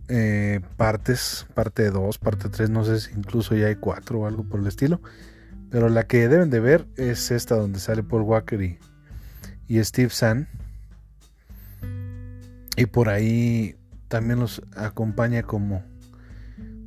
eh, 0.08 0.62
partes, 0.78 1.48
parte 1.56 1.90
2, 1.90 2.18
parte 2.20 2.50
3, 2.50 2.70
no 2.70 2.86
sé 2.86 3.00
si 3.00 3.12
incluso 3.14 3.56
ya 3.56 3.68
hay 3.68 3.76
4 3.76 4.20
o 4.20 4.28
algo 4.28 4.44
por 4.44 4.60
el 4.60 4.68
estilo. 4.68 5.02
Pero 5.70 5.90
la 5.90 6.04
que 6.04 6.28
deben 6.28 6.50
de 6.50 6.60
ver 6.60 6.88
es 6.96 7.32
esta 7.32 7.56
donde 7.56 7.80
sale 7.80 8.04
Paul 8.04 8.22
Walker 8.22 8.62
y, 8.62 8.78
y 9.68 9.84
Steve 9.84 10.10
Zahn. 10.10 10.48
Y 12.76 12.88
por 12.88 13.10
ahí 13.10 13.76
también 14.08 14.40
los 14.40 14.62
acompaña 14.76 15.44
como 15.44 15.84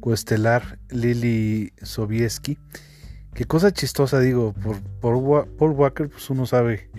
coestelar 0.01 0.79
Lily 0.91 1.73
Sobieski. 1.83 2.59
Qué 3.35 3.45
cosa 3.45 3.73
chistosa, 3.73 4.21
digo, 4.21 4.53
por, 4.53 4.81
por 5.01 5.49
Paul 5.57 5.73
Walker, 5.73 6.09
pues 6.09 6.29
uno 6.31 6.47
sabe 6.47 6.91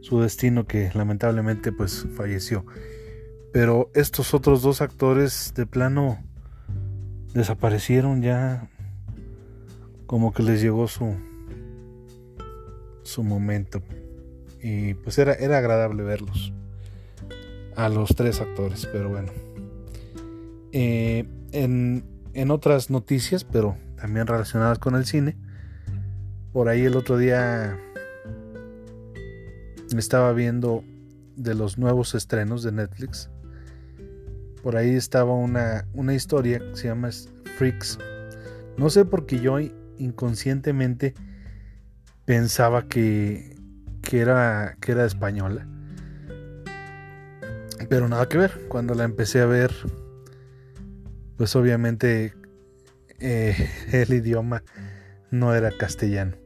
su 0.00 0.20
destino 0.20 0.66
que 0.66 0.90
lamentablemente 0.94 1.72
pues 1.72 2.06
falleció. 2.16 2.64
Pero 3.52 3.90
estos 3.94 4.34
otros 4.34 4.62
dos 4.62 4.80
actores 4.80 5.52
de 5.54 5.66
plano 5.66 6.18
desaparecieron 7.34 8.22
ya 8.22 8.68
como 10.06 10.32
que 10.32 10.42
les 10.42 10.60
llegó 10.60 10.88
su 10.88 11.16
su 13.02 13.24
momento 13.24 13.82
y 14.62 14.94
pues 14.94 15.18
era, 15.18 15.32
era 15.34 15.58
agradable 15.58 16.02
verlos 16.04 16.52
a 17.76 17.88
los 17.88 18.14
tres 18.14 18.40
actores 18.40 18.86
pero 18.92 19.08
bueno 19.08 19.30
eh, 20.72 21.24
en, 21.52 22.04
en 22.34 22.50
otras 22.50 22.90
noticias 22.90 23.44
pero 23.44 23.76
también 23.96 24.26
relacionadas 24.26 24.78
con 24.78 24.94
el 24.94 25.04
cine 25.04 25.36
por 26.52 26.68
ahí 26.68 26.82
el 26.84 26.96
otro 26.96 27.16
día 27.16 27.78
estaba 29.96 30.32
viendo 30.32 30.84
de 31.36 31.54
los 31.54 31.78
nuevos 31.78 32.14
estrenos 32.14 32.62
de 32.62 32.72
Netflix 32.72 33.30
por 34.62 34.76
ahí 34.76 34.94
estaba 34.94 35.34
una, 35.34 35.86
una 35.92 36.14
historia 36.14 36.60
que 36.60 36.76
se 36.76 36.88
llama 36.88 37.10
Freaks. 37.58 37.98
No 38.76 38.90
sé 38.90 39.04
por 39.04 39.26
qué 39.26 39.40
yo 39.40 39.58
inconscientemente 39.98 41.14
pensaba 42.24 42.86
que, 42.86 43.56
que, 44.02 44.20
era, 44.20 44.76
que 44.80 44.92
era 44.92 45.04
española. 45.04 45.66
Pero 47.88 48.08
nada 48.08 48.28
que 48.28 48.38
ver. 48.38 48.66
Cuando 48.68 48.94
la 48.94 49.04
empecé 49.04 49.40
a 49.40 49.46
ver, 49.46 49.72
pues 51.36 51.54
obviamente 51.56 52.34
eh, 53.18 53.70
el 53.92 54.12
idioma 54.12 54.62
no 55.30 55.54
era 55.54 55.70
castellano. 55.70 56.36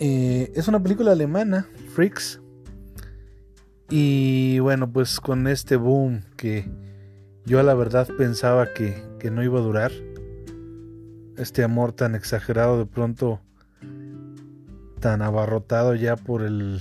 Eh, 0.00 0.50
es 0.54 0.68
una 0.68 0.82
película 0.82 1.12
alemana, 1.12 1.66
Freaks. 1.94 2.40
Y 3.88 4.58
bueno, 4.60 4.90
pues 4.90 5.20
con 5.20 5.46
este 5.46 5.76
boom 5.76 6.22
que 6.36 6.68
yo 7.44 7.60
a 7.60 7.62
la 7.62 7.74
verdad 7.74 8.08
pensaba 8.16 8.72
que, 8.72 9.10
no 9.30 9.42
iba 9.42 9.58
a 9.58 9.62
durar. 9.62 9.92
Este 11.36 11.62
amor 11.62 11.92
tan 11.92 12.14
exagerado 12.14 12.78
de 12.78 12.86
pronto, 12.86 13.40
tan 15.00 15.22
abarrotado 15.22 15.94
ya 15.94 16.16
por 16.16 16.42
el 16.42 16.80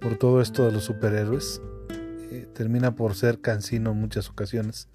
por 0.00 0.16
todo 0.16 0.40
esto 0.40 0.64
de 0.64 0.72
los 0.72 0.84
superhéroes, 0.84 1.60
eh, 2.30 2.46
termina 2.54 2.94
por 2.94 3.14
ser 3.14 3.40
cansino 3.40 3.92
en 3.92 4.00
muchas 4.00 4.28
ocasiones. 4.28 4.88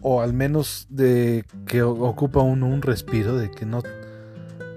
O 0.00 0.20
al 0.20 0.32
menos 0.32 0.86
de 0.90 1.44
que 1.66 1.82
ocupa 1.82 2.40
uno 2.40 2.66
un 2.66 2.82
respiro, 2.82 3.36
de 3.36 3.50
que 3.50 3.64
no, 3.64 3.82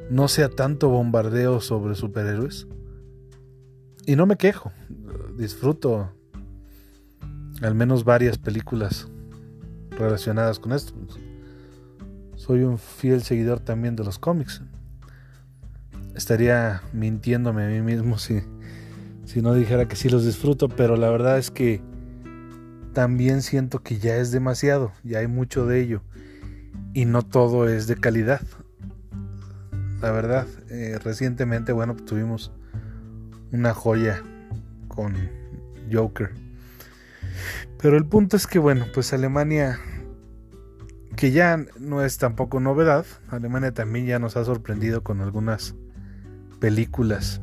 no 0.10 0.28
sea 0.28 0.50
tanto 0.50 0.90
bombardeo 0.90 1.60
sobre 1.62 1.96
superhéroes. 1.96 2.68
Y 4.06 4.16
no 4.16 4.26
me 4.26 4.38
quejo, 4.38 4.72
disfruto 5.38 6.14
al 7.62 7.76
menos 7.76 8.04
varias 8.04 8.38
películas 8.38 9.08
relacionadas 9.92 10.60
con 10.60 10.72
esto. 10.72 10.94
Soy 12.36 12.64
un 12.64 12.78
fiel 12.78 13.24
seguidor 13.24 13.60
también 13.60 13.96
de 13.96 14.04
los 14.04 14.20
cómics. 14.20 14.62
Estaría 16.16 16.82
mintiéndome 16.94 17.66
a 17.66 17.68
mí 17.68 17.82
mismo 17.82 18.18
si, 18.18 18.42
si 19.28 19.42
no 19.42 19.54
dijera 19.54 19.90
que 19.90 19.98
sí 19.98 20.08
los 20.08 20.24
disfruto, 20.24 20.70
pero 20.70 20.96
la 20.96 21.10
verdad 21.10 21.38
es 21.38 21.52
que 21.52 21.82
también 22.94 23.42
siento 23.42 23.84
que 23.84 24.00
ya 24.00 24.16
es 24.16 24.32
demasiado, 24.32 24.94
ya 25.04 25.20
hay 25.20 25.28
mucho 25.28 25.66
de 25.66 25.82
ello. 25.82 26.02
Y 26.94 27.04
no 27.04 27.24
todo 27.24 27.68
es 27.68 27.88
de 27.88 27.98
calidad. 27.98 28.40
La 30.02 30.12
verdad, 30.12 30.48
eh, 30.70 30.98
recientemente, 31.04 31.74
bueno, 31.74 31.98
tuvimos 31.98 32.54
una 33.52 33.74
joya 33.74 34.24
con 34.88 35.14
Joker. 35.92 36.32
Pero 37.82 37.98
el 37.98 38.06
punto 38.06 38.38
es 38.38 38.48
que, 38.48 38.60
bueno, 38.60 38.86
pues 38.94 39.12
Alemania, 39.12 39.78
que 41.18 41.32
ya 41.32 41.66
no 41.82 42.02
es 42.02 42.18
tampoco 42.18 42.62
novedad, 42.62 43.06
Alemania 43.28 43.74
también 43.74 44.06
ya 44.06 44.20
nos 44.20 44.38
ha 44.38 44.46
sorprendido 44.46 45.04
con 45.04 45.20
algunas 45.20 45.76
películas 46.62 47.42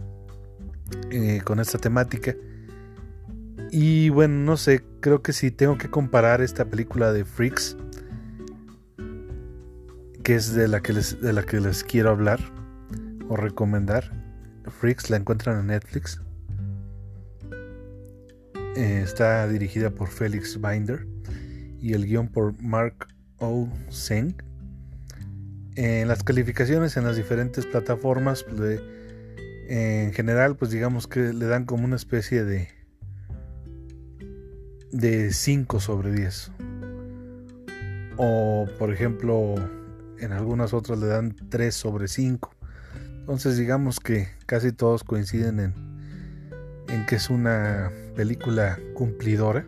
eh, 1.10 1.40
con 1.44 1.60
esta 1.60 1.78
temática. 1.78 2.34
Y 3.70 4.08
bueno, 4.10 4.34
no 4.34 4.56
sé, 4.56 4.84
creo 5.00 5.22
que 5.22 5.32
si 5.32 5.50
tengo 5.50 5.78
que 5.78 5.90
comparar 5.90 6.40
esta 6.40 6.64
película 6.64 7.12
de 7.12 7.24
Freaks, 7.24 7.76
que 10.22 10.34
es 10.34 10.54
de 10.54 10.68
la 10.68 10.80
que 10.80 10.92
les, 10.92 11.20
de 11.20 11.32
la 11.32 11.42
que 11.42 11.60
les 11.60 11.84
quiero 11.84 12.10
hablar 12.10 12.40
o 13.28 13.36
recomendar. 13.36 14.12
Freaks 14.66 15.10
la 15.10 15.16
encuentran 15.16 15.60
en 15.60 15.66
Netflix. 15.68 16.20
Eh, 18.76 19.02
está 19.04 19.46
dirigida 19.46 19.90
por 19.90 20.08
Felix 20.08 20.60
Binder 20.60 21.06
y 21.78 21.92
el 21.92 22.06
guion 22.06 22.28
por 22.28 22.60
Mark 22.62 23.08
O. 23.38 23.68
Seng. 23.90 24.34
En 25.76 26.08
las 26.08 26.22
calificaciones 26.22 26.96
en 26.96 27.04
las 27.04 27.16
diferentes 27.16 27.66
plataformas, 27.66 28.44
pues, 28.44 28.80
en 29.68 30.12
general, 30.12 30.56
pues 30.56 30.70
digamos 30.70 31.06
que 31.06 31.32
le 31.32 31.46
dan 31.46 31.64
como 31.64 31.84
una 31.84 31.96
especie 31.96 32.44
de 32.44 32.68
de 34.94 35.32
5 35.32 35.80
sobre 35.80 36.12
10. 36.12 36.52
O 38.16 38.66
por 38.78 38.92
ejemplo, 38.92 39.56
en 40.20 40.32
algunas 40.32 40.72
otras 40.72 41.00
le 41.00 41.06
dan 41.06 41.34
3 41.48 41.74
sobre 41.74 42.06
5. 42.06 42.54
Entonces 43.18 43.56
digamos 43.56 43.98
que 43.98 44.28
casi 44.46 44.70
todos 44.70 45.02
coinciden 45.02 45.58
en, 45.58 45.74
en 46.88 47.06
que 47.06 47.16
es 47.16 47.28
una 47.28 47.90
película 48.14 48.78
cumplidora, 48.94 49.66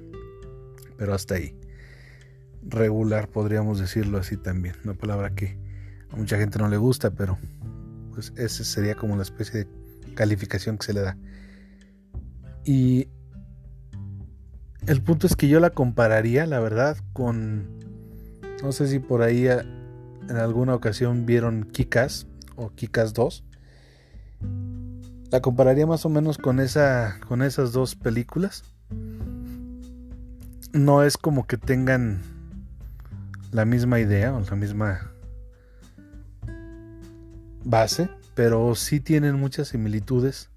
pero 0.97 1.13
hasta 1.13 1.35
ahí. 1.35 1.59
Regular, 2.63 3.29
podríamos 3.29 3.81
decirlo 3.81 4.19
así 4.19 4.37
también. 4.37 4.77
Una 4.85 4.95
palabra 4.95 5.35
que 5.35 5.59
a 6.11 6.17
mucha 6.17 6.39
gente 6.39 6.59
no 6.59 6.69
le 6.69 6.77
gusta, 6.77 7.11
pero 7.11 7.37
pues 8.15 8.33
esa 8.37 8.63
sería 8.63 8.95
como 8.95 9.17
la 9.17 9.23
especie 9.23 9.65
de 9.65 9.86
calificación 10.17 10.79
que 10.79 10.87
se 10.87 10.93
le 10.93 11.03
da. 11.03 11.17
Y 12.65 13.09
el 14.89 15.01
punto 15.03 15.29
es 15.29 15.37
que 15.37 15.47
yo 15.47 15.61
la 15.61 15.71
compararía, 15.71 16.47
la 16.47 16.59
verdad, 16.59 16.97
con... 17.13 17.79
No 18.61 18.73
sé 18.73 18.89
si 18.89 18.99
por 18.99 19.23
ahí 19.23 19.47
en 19.47 20.37
alguna 20.37 20.75
ocasión 20.75 21.27
vieron 21.27 21.63
Kikas 21.71 22.27
o 22.57 22.71
Kikas 22.71 23.15
2 23.15 23.45
la 25.31 25.41
compararía 25.41 25.87
más 25.87 26.05
o 26.07 26.09
menos 26.09 26.39
con 26.39 26.61
esa 26.61 27.19
con 27.27 27.43
esas 27.43 27.73
dos 27.73 27.95
películas. 27.95 28.65
No 30.73 31.03
es 31.03 31.17
como 31.17 31.47
que 31.47 31.57
tengan 31.57 32.23
la 33.51 33.65
misma 33.65 33.99
idea 34.01 34.35
o 34.35 34.41
la 34.41 34.57
misma 34.57 35.11
base, 37.65 38.09
pero 38.37 38.75
sí 38.75 39.01
tienen 39.01 39.41
muchas 39.41 39.69
similitudes. 39.69 40.51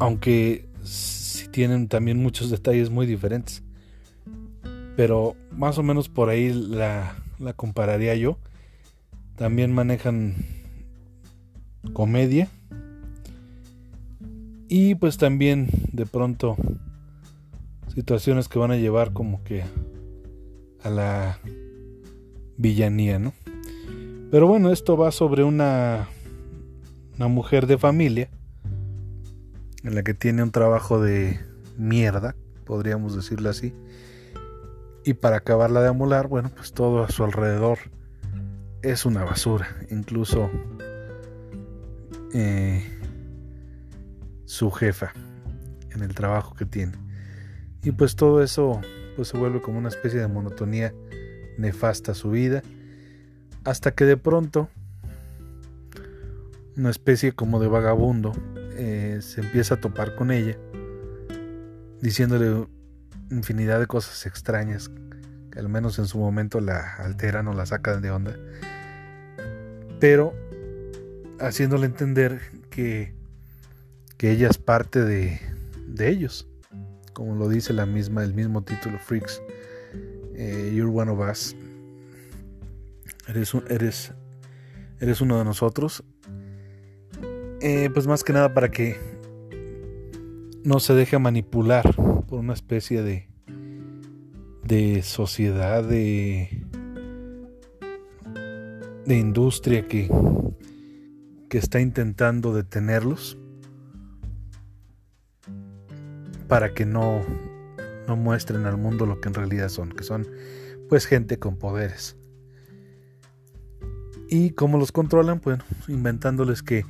Aunque 0.00 0.68
sí 0.82 1.46
tienen 1.46 1.86
también 1.86 2.20
muchos 2.20 2.50
detalles 2.50 2.90
muy 2.90 3.06
diferentes. 3.06 3.62
Pero 4.96 5.36
más 5.52 5.78
o 5.78 5.84
menos 5.84 6.08
por 6.08 6.28
ahí 6.28 6.52
la, 6.52 7.14
compararía 7.54 8.16
yo. 8.16 8.36
También 9.36 9.72
manejan 9.72 10.34
comedia 11.92 12.48
y 14.66 14.96
pues 14.96 15.16
también 15.16 15.68
de 15.92 16.04
pronto 16.04 16.56
situaciones 17.94 18.48
que 18.48 18.58
van 18.58 18.72
a 18.72 18.76
llevar 18.76 19.12
como 19.12 19.44
que 19.44 19.62
a 20.82 20.90
la 20.90 21.38
villanía, 22.56 23.20
¿no? 23.20 23.32
Pero 24.30 24.46
bueno, 24.46 24.70
esto 24.70 24.96
va 24.96 25.10
sobre 25.10 25.42
una 25.42 26.08
una 27.18 27.26
mujer 27.26 27.66
de 27.66 27.78
familia 27.78 28.30
en 29.82 29.94
la 29.96 30.04
que 30.04 30.14
tiene 30.14 30.42
un 30.44 30.52
trabajo 30.52 31.00
de 31.00 31.40
mierda, 31.76 32.36
podríamos 32.64 33.16
decirlo 33.16 33.50
así. 33.50 33.74
Y 35.04 35.14
para 35.14 35.38
acabarla 35.38 35.82
de 35.82 35.88
amolar, 35.88 36.28
bueno, 36.28 36.50
pues 36.54 36.72
todo 36.72 37.02
a 37.02 37.10
su 37.10 37.24
alrededor 37.24 37.78
es 38.82 39.04
una 39.04 39.24
basura. 39.24 39.68
Incluso 39.90 40.50
eh, 42.32 42.84
su 44.44 44.70
jefa 44.70 45.12
en 45.90 46.02
el 46.02 46.14
trabajo 46.14 46.54
que 46.54 46.66
tiene. 46.66 46.92
Y 47.82 47.90
pues 47.92 48.14
todo 48.14 48.42
eso 48.42 48.80
pues 49.16 49.28
se 49.28 49.38
vuelve 49.38 49.60
como 49.60 49.78
una 49.78 49.88
especie 49.88 50.20
de 50.20 50.28
monotonía 50.28 50.94
nefasta 51.56 52.12
a 52.12 52.14
su 52.14 52.30
vida. 52.30 52.62
Hasta 53.68 53.90
que 53.90 54.06
de 54.06 54.16
pronto 54.16 54.70
una 56.78 56.88
especie 56.88 57.32
como 57.32 57.60
de 57.60 57.68
vagabundo 57.68 58.32
eh, 58.78 59.18
se 59.20 59.42
empieza 59.42 59.74
a 59.74 59.76
topar 59.78 60.14
con 60.14 60.30
ella, 60.30 60.56
diciéndole 62.00 62.66
infinidad 63.30 63.78
de 63.78 63.86
cosas 63.86 64.24
extrañas 64.24 64.90
que 65.52 65.58
al 65.58 65.68
menos 65.68 65.98
en 65.98 66.06
su 66.06 66.16
momento 66.16 66.60
la 66.60 66.94
alteran 66.94 67.46
o 67.48 67.52
la 67.52 67.66
sacan 67.66 68.00
de 68.00 68.10
onda, 68.10 68.34
pero 70.00 70.32
haciéndole 71.38 71.84
entender 71.84 72.40
que, 72.70 73.12
que 74.16 74.30
ella 74.30 74.48
es 74.48 74.56
parte 74.56 75.04
de, 75.04 75.42
de 75.86 76.08
ellos, 76.08 76.48
como 77.12 77.34
lo 77.34 77.50
dice 77.50 77.74
la 77.74 77.84
misma, 77.84 78.24
el 78.24 78.32
mismo 78.32 78.62
título, 78.62 78.98
Freaks, 78.98 79.42
eh, 80.36 80.72
You're 80.74 80.90
one 80.90 81.10
of 81.10 81.18
us, 81.18 81.54
eres, 83.28 83.52
eres, 83.68 84.14
eres 84.98 85.20
uno 85.20 85.38
de 85.38 85.44
nosotros, 85.44 86.02
eh, 87.60 87.90
pues 87.92 88.06
más 88.06 88.24
que 88.24 88.32
nada 88.32 88.54
para 88.54 88.70
que 88.70 88.96
no 90.64 90.80
se 90.80 90.94
deje 90.94 91.18
manipular 91.18 91.84
por 92.26 92.40
una 92.40 92.54
especie 92.54 93.02
de 93.02 93.28
de 94.64 95.02
sociedad 95.02 95.82
de 95.82 96.66
de 99.06 99.16
industria 99.16 99.86
que 99.86 100.10
que 101.48 101.56
está 101.56 101.80
intentando 101.80 102.52
detenerlos 102.52 103.38
para 106.48 106.74
que 106.74 106.84
no 106.84 107.22
no 108.06 108.16
muestren 108.16 108.66
al 108.66 108.76
mundo 108.76 109.06
lo 109.06 109.20
que 109.20 109.28
en 109.28 109.34
realidad 109.34 109.68
son, 109.68 109.90
que 109.90 110.02
son 110.02 110.26
pues 110.88 111.06
gente 111.06 111.38
con 111.38 111.56
poderes. 111.56 112.17
¿Y 114.30 114.50
cómo 114.50 114.78
los 114.78 114.92
controlan? 114.92 115.40
Bueno, 115.42 115.64
inventándoles 115.88 116.62
que 116.62 116.84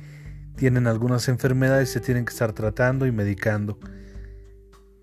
tienen 0.55 0.87
algunas 0.87 1.29
enfermedades 1.29 1.89
se 1.89 2.01
tienen 2.01 2.25
que 2.25 2.33
estar 2.33 2.51
tratando 2.53 3.05
y 3.05 3.11
medicando. 3.11 3.79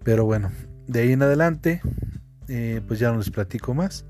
Pero 0.04 0.26
bueno, 0.26 0.52
de 0.86 1.00
ahí 1.00 1.12
en 1.12 1.22
adelante, 1.22 1.80
eh, 2.48 2.82
pues 2.86 3.00
ya 3.00 3.10
no 3.10 3.18
les 3.18 3.30
platico 3.30 3.72
más. 3.72 4.04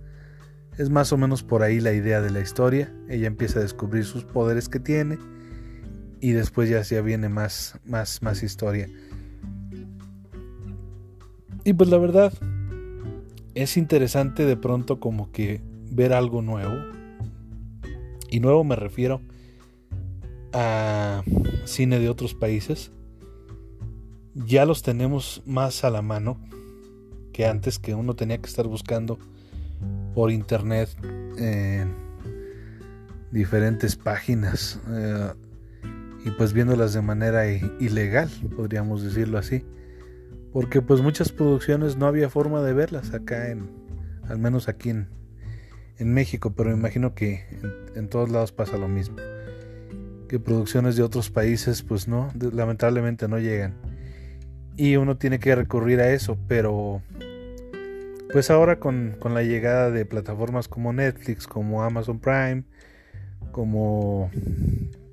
Es 0.77 0.91
más 0.91 1.13
o 1.13 1.17
menos 1.17 1.43
por 1.43 1.63
ahí 1.63 1.81
la 1.81 1.93
idea 1.93 2.21
de 2.21 2.31
la 2.31 2.41
historia. 2.41 2.93
Ella 3.09 3.29
empieza 3.29 3.61
a 3.61 3.63
descubrir 3.63 4.05
sus 4.05 4.25
poderes 4.25 4.69
que 4.69 4.81
tiene 4.81 5.19
y 6.21 6.33
después 6.33 6.69
ya, 6.69 6.83
ya 6.83 7.01
viene 7.01 7.29
más, 7.29 7.79
más, 7.85 8.23
más 8.23 8.43
historia. 8.43 8.89
Y 11.65 11.73
pues 11.73 11.89
la 11.89 11.99
verdad, 11.99 12.33
es 13.55 13.77
interesante 13.77 14.45
de 14.45 14.57
pronto 14.57 15.01
como 15.01 15.31
que 15.33 15.63
ver 15.91 16.13
algo 16.13 16.43
nuevo. 16.43 16.75
Y 18.31 18.41
nuevo 18.41 18.65
me 18.65 18.77
refiero 18.77 19.21
a 20.53 21.23
cine 21.65 21.99
de 21.99 22.09
otros 22.09 22.35
países, 22.35 22.93
ya 24.35 24.65
los 24.65 24.83
tenemos 24.83 25.43
más 25.47 25.85
a 25.85 25.91
la 25.91 26.03
mano 26.03 26.39
que 27.33 27.47
antes 27.47 27.79
que 27.79 27.95
uno 27.95 28.15
tenía 28.17 28.39
que 28.39 28.49
estar 28.49 28.67
buscando 28.67 29.19
por 30.15 30.31
internet 30.31 30.89
en 31.39 31.95
diferentes 33.31 33.97
páginas 33.97 34.81
eh, 34.89 35.33
y 36.25 36.31
pues 36.31 36.53
viéndolas 36.53 36.95
de 36.95 37.03
manera 37.03 37.47
ilegal, 37.47 38.31
podríamos 38.57 39.03
decirlo 39.03 39.39
así. 39.39 39.65
Porque 40.53 40.81
pues 40.81 41.03
muchas 41.03 41.31
producciones 41.31 41.97
no 41.97 42.07
había 42.07 42.31
forma 42.31 42.63
de 42.63 42.73
verlas 42.73 43.13
acá 43.13 43.51
en, 43.51 43.71
al 44.27 44.39
menos 44.39 44.69
aquí 44.69 44.91
en, 44.91 45.09
en 45.99 46.13
México, 46.13 46.53
pero 46.57 46.71
me 46.71 46.77
imagino 46.77 47.15
que 47.15 47.45
en 47.95 48.09
todos 48.09 48.31
lados 48.31 48.53
pasa 48.53 48.77
lo 48.77 48.89
mismo 48.89 49.17
que 50.27 50.41
producciones 50.41 50.97
de 50.97 51.03
otros 51.03 51.31
países 51.31 51.83
pues 51.83 52.09
no, 52.09 52.31
lamentablemente 52.53 53.29
no 53.29 53.39
llegan. 53.39 53.75
Y 54.77 54.97
uno 54.97 55.17
tiene 55.17 55.39
que 55.39 55.55
recurrir 55.55 56.01
a 56.01 56.13
eso, 56.13 56.37
pero 56.49 57.01
pues 58.33 58.51
ahora 58.51 58.79
con, 58.79 59.17
con 59.19 59.35
la 59.35 59.43
llegada 59.43 59.91
de 59.91 60.05
plataformas 60.05 60.69
como 60.69 60.93
Netflix, 60.93 61.47
como 61.47 61.83
Amazon 61.83 62.19
Prime, 62.19 62.65
como 63.53 64.31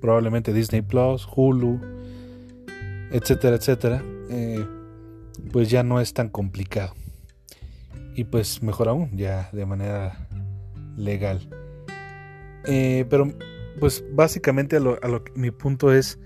probablemente 0.00 0.52
Disney 0.52 0.82
Plus, 0.82 1.26
Hulu, 1.34 1.80
etcétera, 3.10 3.56
etcétera, 3.56 4.02
eh, 4.28 4.66
pues 5.50 5.70
ya 5.70 5.82
no 5.82 6.00
es 6.00 6.12
tan 6.12 6.28
complicado. 6.28 6.94
Y 8.16 8.24
pues 8.24 8.62
mejor 8.62 8.88
aún, 8.88 9.16
ya 9.16 9.48
de 9.52 9.64
manera 9.64 10.23
legal. 10.96 11.48
Eh, 12.66 13.04
pero 13.10 13.32
pues 13.78 14.04
básicamente 14.12 14.76
a 14.76 14.80
lo, 14.80 14.98
mi 15.34 15.50
punto 15.50 15.92
es 15.92 16.18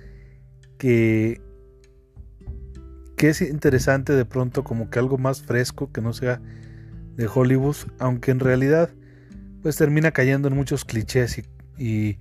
que, 0.79 1.41
que 3.17 3.31
es 3.31 3.41
interesante 3.41 4.13
de 4.13 4.25
pronto 4.25 4.63
como 4.65 4.91
que 4.91 4.99
algo 4.99 5.19
más 5.19 5.43
fresco 5.43 5.91
que 5.93 6.01
no 6.01 6.13
sea 6.13 6.41
de 7.17 7.29
Hollywood, 7.33 7.77
aunque 7.99 8.31
en 8.31 8.41
realidad 8.41 8.91
pues 9.63 9.77
termina 9.77 10.13
cayendo 10.13 10.49
en 10.49 10.55
muchos 10.55 10.85
clichés 10.85 11.39
y, 11.39 11.83
y, 11.83 12.19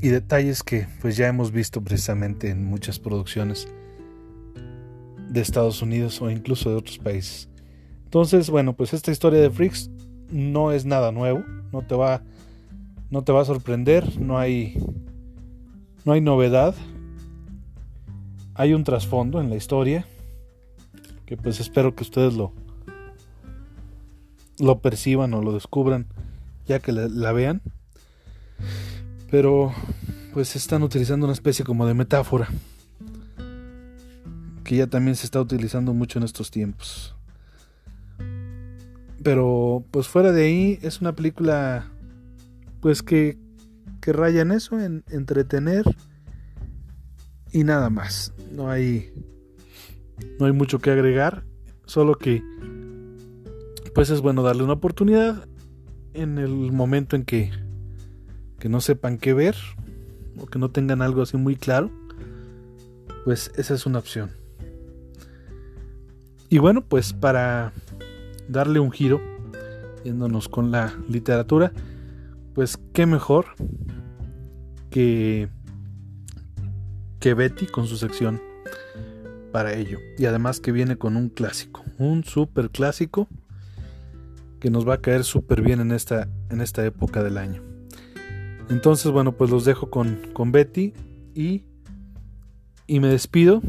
y 0.00 0.08
detalles 0.08 0.62
que 0.62 0.86
pues 1.00 1.16
ya 1.16 1.28
hemos 1.28 1.52
visto 1.52 1.80
precisamente 1.82 2.50
en 2.50 2.64
muchas 2.64 2.98
producciones 2.98 3.66
de 5.30 5.40
Estados 5.40 5.80
Unidos 5.80 6.20
o 6.20 6.30
incluso 6.30 6.68
de 6.68 6.76
otros 6.76 6.98
países. 6.98 7.48
Entonces, 8.04 8.50
bueno, 8.50 8.76
pues 8.76 8.92
esta 8.92 9.10
historia 9.10 9.40
de 9.40 9.50
Freaks 9.50 9.90
no 10.32 10.72
es 10.72 10.84
nada 10.84 11.12
nuevo, 11.12 11.44
no 11.72 11.82
te 11.82 11.94
va 11.94 12.22
no 13.10 13.22
te 13.22 13.32
va 13.32 13.42
a 13.42 13.44
sorprender, 13.44 14.18
no 14.20 14.38
hay 14.38 14.82
no 16.04 16.12
hay 16.12 16.20
novedad. 16.20 16.74
Hay 18.54 18.74
un 18.74 18.84
trasfondo 18.84 19.40
en 19.40 19.48
la 19.48 19.56
historia 19.56 20.06
que 21.26 21.36
pues 21.36 21.60
espero 21.60 21.94
que 21.94 22.02
ustedes 22.02 22.34
lo 22.34 22.52
lo 24.58 24.78
perciban 24.80 25.34
o 25.34 25.42
lo 25.42 25.52
descubran 25.52 26.06
ya 26.66 26.80
que 26.80 26.92
la, 26.92 27.08
la 27.08 27.32
vean. 27.32 27.60
Pero 29.30 29.72
pues 30.32 30.56
están 30.56 30.82
utilizando 30.82 31.26
una 31.26 31.34
especie 31.34 31.64
como 31.64 31.86
de 31.86 31.94
metáfora 31.94 32.48
que 34.64 34.76
ya 34.76 34.86
también 34.86 35.16
se 35.16 35.26
está 35.26 35.40
utilizando 35.40 35.92
mucho 35.92 36.18
en 36.18 36.24
estos 36.24 36.50
tiempos. 36.50 37.14
Pero 39.22 39.84
pues 39.90 40.08
fuera 40.08 40.32
de 40.32 40.44
ahí 40.44 40.78
es 40.82 41.00
una 41.00 41.14
película 41.14 41.90
pues 42.80 43.02
que, 43.02 43.38
que 44.00 44.12
raya 44.12 44.42
en 44.42 44.50
eso, 44.50 44.80
en 44.80 45.04
entretener 45.08 45.84
y 47.52 47.64
nada 47.64 47.90
más. 47.90 48.32
No 48.50 48.70
hay, 48.70 49.12
no 50.40 50.46
hay 50.46 50.52
mucho 50.52 50.80
que 50.80 50.90
agregar, 50.90 51.44
solo 51.86 52.14
que 52.14 52.42
pues 53.94 54.10
es 54.10 54.20
bueno 54.20 54.42
darle 54.42 54.64
una 54.64 54.72
oportunidad 54.74 55.46
en 56.14 56.38
el 56.38 56.72
momento 56.72 57.14
en 57.14 57.24
que, 57.24 57.50
que 58.58 58.68
no 58.68 58.80
sepan 58.80 59.18
qué 59.18 59.34
ver 59.34 59.56
o 60.38 60.46
que 60.46 60.58
no 60.58 60.70
tengan 60.70 61.02
algo 61.02 61.22
así 61.22 61.36
muy 61.36 61.56
claro, 61.56 61.90
pues 63.24 63.52
esa 63.56 63.74
es 63.74 63.86
una 63.86 63.98
opción. 63.98 64.30
Y 66.48 66.58
bueno, 66.58 66.82
pues 66.82 67.12
para 67.12 67.72
darle 68.48 68.80
un 68.80 68.90
giro, 68.90 69.20
yéndonos 70.04 70.48
con 70.48 70.70
la 70.70 70.94
literatura, 71.08 71.72
pues 72.54 72.78
qué 72.92 73.06
mejor 73.06 73.46
que, 74.90 75.48
que 77.20 77.34
Betty 77.34 77.66
con 77.66 77.86
su 77.86 77.96
sección 77.96 78.40
para 79.52 79.74
ello. 79.74 79.98
Y 80.18 80.26
además 80.26 80.60
que 80.60 80.72
viene 80.72 80.96
con 80.96 81.16
un 81.16 81.28
clásico, 81.28 81.84
un 81.98 82.24
super 82.24 82.70
clásico 82.70 83.28
que 84.60 84.70
nos 84.70 84.88
va 84.88 84.94
a 84.94 85.00
caer 85.00 85.24
súper 85.24 85.62
bien 85.62 85.80
en 85.80 85.92
esta, 85.92 86.28
en 86.50 86.60
esta 86.60 86.84
época 86.84 87.22
del 87.22 87.38
año. 87.38 87.62
Entonces, 88.70 89.10
bueno, 89.10 89.32
pues 89.32 89.50
los 89.50 89.64
dejo 89.64 89.90
con, 89.90 90.18
con 90.32 90.52
Betty 90.52 90.94
y, 91.34 91.64
y 92.86 93.00
me 93.00 93.08
despido. 93.08 93.60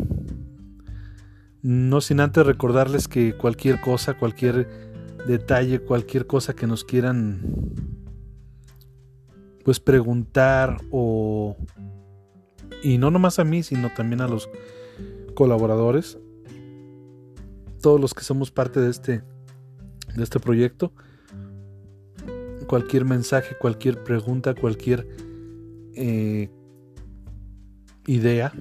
No 1.64 2.02
sin 2.02 2.20
antes 2.20 2.46
recordarles 2.46 3.08
que 3.08 3.36
cualquier 3.36 3.80
cosa, 3.80 4.16
cualquier 4.16 4.68
detalle, 5.26 5.80
cualquier 5.80 6.28
cosa 6.28 6.54
que 6.54 6.68
nos 6.68 6.84
quieran 6.84 7.42
pues 9.64 9.80
preguntar 9.80 10.82
o 10.92 11.56
y 12.84 12.98
no 12.98 13.12
nomás 13.12 13.40
a 13.40 13.46
mí, 13.46 13.64
sino 13.64 13.90
también 13.94 14.20
a 14.20 14.28
los 14.28 14.50
colaboradores, 15.36 16.20
todos 17.82 18.00
los 18.00 18.14
que 18.14 18.26
somos 18.26 18.52
parte 18.52 18.82
de 18.82 18.90
este 18.90 19.24
de 20.18 20.24
este 20.24 20.42
proyecto, 20.42 20.92
cualquier 22.68 23.06
mensaje, 23.06 23.56
cualquier 23.58 24.04
pregunta, 24.04 24.54
cualquier 24.54 25.08
eh, 25.96 26.50
idea, 28.06 28.52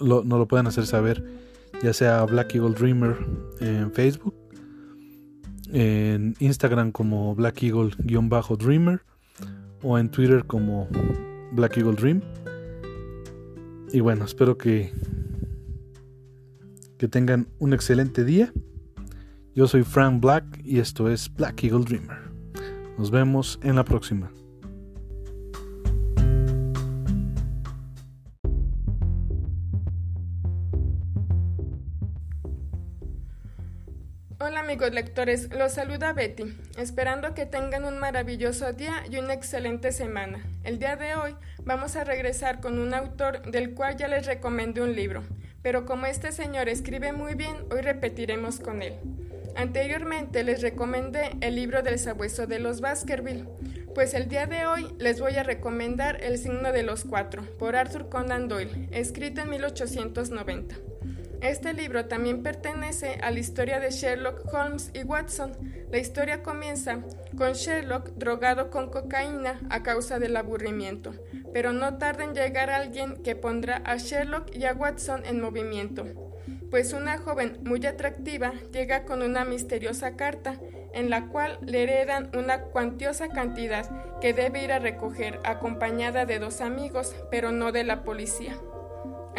lo, 0.00 0.24
nos 0.24 0.38
lo 0.38 0.48
pueden 0.48 0.66
hacer 0.66 0.86
saber, 0.86 1.24
ya 1.82 1.92
sea 1.92 2.24
Black 2.24 2.54
Eagle 2.54 2.74
Dreamer 2.74 3.16
en 3.60 3.92
Facebook, 3.92 4.34
en 5.72 6.34
Instagram 6.40 6.92
como 6.92 7.34
Black 7.34 7.62
Eagle-Dreamer 7.62 9.00
o 9.82 9.98
en 9.98 10.10
Twitter 10.10 10.44
como 10.46 10.88
Black 11.52 11.76
Eagle 11.76 11.94
Dream. 11.94 12.20
Y 13.92 14.00
bueno, 14.00 14.24
espero 14.24 14.56
que, 14.56 14.92
que 16.98 17.08
tengan 17.08 17.48
un 17.58 17.72
excelente 17.72 18.24
día. 18.24 18.52
Yo 19.54 19.66
soy 19.66 19.82
Frank 19.82 20.20
Black 20.20 20.60
y 20.64 20.78
esto 20.78 21.10
es 21.10 21.32
Black 21.34 21.64
Eagle 21.64 21.84
Dreamer. 21.84 22.18
Nos 22.98 23.10
vemos 23.10 23.58
en 23.62 23.76
la 23.76 23.84
próxima. 23.84 24.30
Amigos 34.70 34.92
lectores, 34.92 35.50
los 35.52 35.72
saluda 35.72 36.12
Betty, 36.12 36.44
esperando 36.78 37.34
que 37.34 37.44
tengan 37.44 37.84
un 37.84 37.98
maravilloso 37.98 38.72
día 38.72 39.02
y 39.10 39.16
una 39.16 39.34
excelente 39.34 39.90
semana. 39.90 40.46
El 40.62 40.78
día 40.78 40.94
de 40.94 41.16
hoy 41.16 41.34
vamos 41.64 41.96
a 41.96 42.04
regresar 42.04 42.60
con 42.60 42.78
un 42.78 42.94
autor 42.94 43.50
del 43.50 43.74
cual 43.74 43.96
ya 43.96 44.06
les 44.06 44.26
recomendé 44.26 44.80
un 44.80 44.94
libro, 44.94 45.24
pero 45.60 45.86
como 45.86 46.06
este 46.06 46.30
señor 46.30 46.68
escribe 46.68 47.10
muy 47.10 47.34
bien, 47.34 47.56
hoy 47.72 47.80
repetiremos 47.80 48.60
con 48.60 48.80
él. 48.80 48.94
Anteriormente 49.56 50.44
les 50.44 50.62
recomendé 50.62 51.32
el 51.40 51.56
libro 51.56 51.82
del 51.82 51.98
sabueso 51.98 52.46
de 52.46 52.60
los 52.60 52.80
Baskerville, 52.80 53.48
pues 53.92 54.14
el 54.14 54.28
día 54.28 54.46
de 54.46 54.66
hoy 54.66 54.86
les 55.00 55.18
voy 55.18 55.34
a 55.34 55.42
recomendar 55.42 56.22
El 56.22 56.38
signo 56.38 56.70
de 56.70 56.84
los 56.84 57.02
cuatro, 57.02 57.42
por 57.58 57.74
Arthur 57.74 58.08
Conan 58.08 58.46
Doyle, 58.46 58.88
escrito 58.92 59.40
en 59.40 59.50
1890. 59.50 60.76
Este 61.42 61.72
libro 61.72 62.04
también 62.04 62.42
pertenece 62.42 63.18
a 63.22 63.30
la 63.30 63.38
historia 63.38 63.80
de 63.80 63.90
Sherlock 63.90 64.52
Holmes 64.52 64.90
y 64.92 65.04
Watson. 65.04 65.52
La 65.90 65.96
historia 65.96 66.42
comienza 66.42 67.00
con 67.36 67.54
Sherlock 67.54 68.10
drogado 68.10 68.70
con 68.70 68.90
cocaína 68.90 69.58
a 69.70 69.82
causa 69.82 70.18
del 70.18 70.36
aburrimiento, 70.36 71.14
pero 71.54 71.72
no 71.72 71.96
tarda 71.96 72.24
en 72.24 72.34
llegar 72.34 72.68
alguien 72.68 73.22
que 73.22 73.36
pondrá 73.36 73.82
a 73.86 73.96
Sherlock 73.96 74.54
y 74.54 74.66
a 74.66 74.74
Watson 74.74 75.24
en 75.24 75.40
movimiento, 75.40 76.04
pues 76.70 76.92
una 76.92 77.16
joven 77.16 77.58
muy 77.64 77.84
atractiva 77.86 78.52
llega 78.70 79.04
con 79.04 79.22
una 79.22 79.46
misteriosa 79.46 80.16
carta 80.16 80.60
en 80.92 81.08
la 81.08 81.28
cual 81.28 81.58
le 81.62 81.84
heredan 81.84 82.30
una 82.36 82.64
cuantiosa 82.64 83.28
cantidad 83.28 84.20
que 84.20 84.34
debe 84.34 84.62
ir 84.62 84.72
a 84.72 84.78
recoger 84.78 85.40
acompañada 85.44 86.26
de 86.26 86.38
dos 86.38 86.60
amigos, 86.60 87.14
pero 87.30 87.50
no 87.50 87.72
de 87.72 87.84
la 87.84 88.04
policía. 88.04 88.58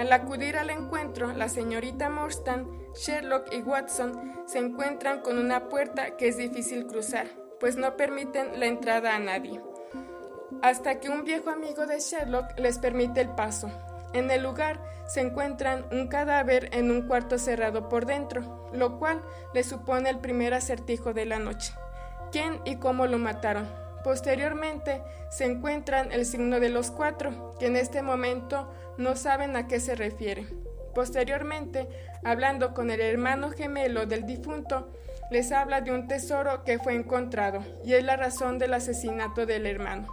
Al 0.01 0.11
acudir 0.13 0.57
al 0.57 0.71
encuentro, 0.71 1.31
la 1.31 1.47
señorita 1.47 2.09
Morstan, 2.09 2.65
Sherlock 2.95 3.53
y 3.53 3.61
Watson 3.61 4.33
se 4.47 4.57
encuentran 4.57 5.21
con 5.21 5.37
una 5.37 5.69
puerta 5.69 6.17
que 6.17 6.27
es 6.27 6.37
difícil 6.37 6.87
cruzar, 6.87 7.27
pues 7.59 7.75
no 7.75 7.95
permiten 7.97 8.59
la 8.59 8.65
entrada 8.65 9.15
a 9.15 9.19
nadie. 9.19 9.61
Hasta 10.63 10.99
que 10.99 11.09
un 11.09 11.23
viejo 11.23 11.51
amigo 11.51 11.85
de 11.85 11.99
Sherlock 11.99 12.57
les 12.57 12.79
permite 12.79 13.21
el 13.21 13.29
paso. 13.35 13.69
En 14.13 14.31
el 14.31 14.41
lugar 14.41 14.79
se 15.05 15.21
encuentran 15.21 15.85
un 15.91 16.07
cadáver 16.07 16.69
en 16.71 16.89
un 16.89 17.03
cuarto 17.03 17.37
cerrado 17.37 17.87
por 17.87 18.07
dentro, 18.07 18.71
lo 18.73 18.97
cual 18.97 19.21
les 19.53 19.67
supone 19.67 20.09
el 20.09 20.17
primer 20.17 20.55
acertijo 20.55 21.13
de 21.13 21.25
la 21.25 21.37
noche. 21.37 21.73
¿Quién 22.31 22.59
y 22.65 22.77
cómo 22.77 23.05
lo 23.05 23.19
mataron? 23.19 23.69
Posteriormente 24.03 25.03
se 25.29 25.45
encuentran 25.45 26.11
el 26.11 26.25
signo 26.25 26.59
de 26.59 26.69
los 26.69 26.89
cuatro, 26.89 27.53
que 27.59 27.67
en 27.67 27.75
este 27.75 28.01
momento 28.01 28.67
no 29.01 29.15
saben 29.15 29.55
a 29.55 29.67
qué 29.67 29.79
se 29.79 29.95
refiere. 29.95 30.45
Posteriormente, 30.93 31.87
hablando 32.23 32.73
con 32.73 32.91
el 32.91 33.01
hermano 33.01 33.49
gemelo 33.51 34.05
del 34.05 34.25
difunto, 34.25 34.91
les 35.31 35.51
habla 35.51 35.81
de 35.81 35.91
un 35.91 36.07
tesoro 36.07 36.63
que 36.63 36.79
fue 36.79 36.93
encontrado 36.93 37.63
y 37.85 37.93
es 37.93 38.03
la 38.03 38.17
razón 38.17 38.59
del 38.59 38.73
asesinato 38.73 39.45
del 39.45 39.65
hermano. 39.65 40.07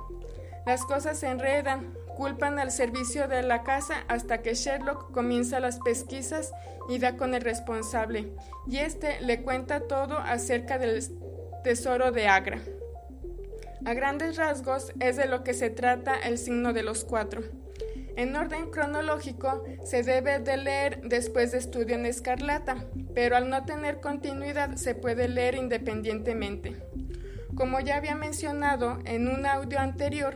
Las 0.65 0.85
cosas 0.85 1.19
se 1.19 1.29
enredan, 1.29 1.95
culpan 2.17 2.59
al 2.59 2.71
servicio 2.71 3.27
de 3.27 3.43
la 3.43 3.63
casa 3.63 4.05
hasta 4.07 4.43
que 4.43 4.55
Sherlock 4.55 5.11
comienza 5.13 5.61
las 5.61 5.81
pesquisas 5.81 6.53
y 6.89 6.99
da 6.99 7.17
con 7.17 7.35
el 7.35 7.43
responsable, 7.43 8.33
y 8.67 8.79
este 8.79 9.21
le 9.21 9.43
cuenta 9.43 9.81
todo 9.81 10.19
acerca 10.19 10.79
del 10.79 11.03
tesoro 11.65 12.13
de 12.13 12.29
Agra. 12.29 12.61
A 13.85 13.95
grandes 13.95 14.37
rasgos 14.37 14.93
es 15.01 15.17
de 15.17 15.27
lo 15.27 15.45
que 15.45 15.55
se 15.55 15.71
trata 15.71 16.15
el 16.17 16.39
signo 16.39 16.73
de 16.73 16.83
los 16.83 17.05
cuatro. 17.05 17.43
En 18.19 18.35
orden 18.35 18.73
cronológico 18.73 19.63
se 19.85 20.03
debe 20.03 20.41
de 20.41 20.57
leer 20.57 21.03
después 21.05 21.53
de 21.53 21.59
estudio 21.59 21.95
en 21.95 22.05
escarlata, 22.05 22.85
pero 23.15 23.37
al 23.37 23.49
no 23.49 23.65
tener 23.65 24.01
continuidad 24.01 24.75
se 24.75 24.97
puede 24.97 25.29
leer 25.29 25.55
independientemente. 25.55 26.83
Como 27.55 27.79
ya 27.79 27.97
había 27.97 28.17
mencionado 28.17 28.99
en 29.05 29.29
un 29.29 29.47
audio 29.47 29.79
anterior, 29.79 30.35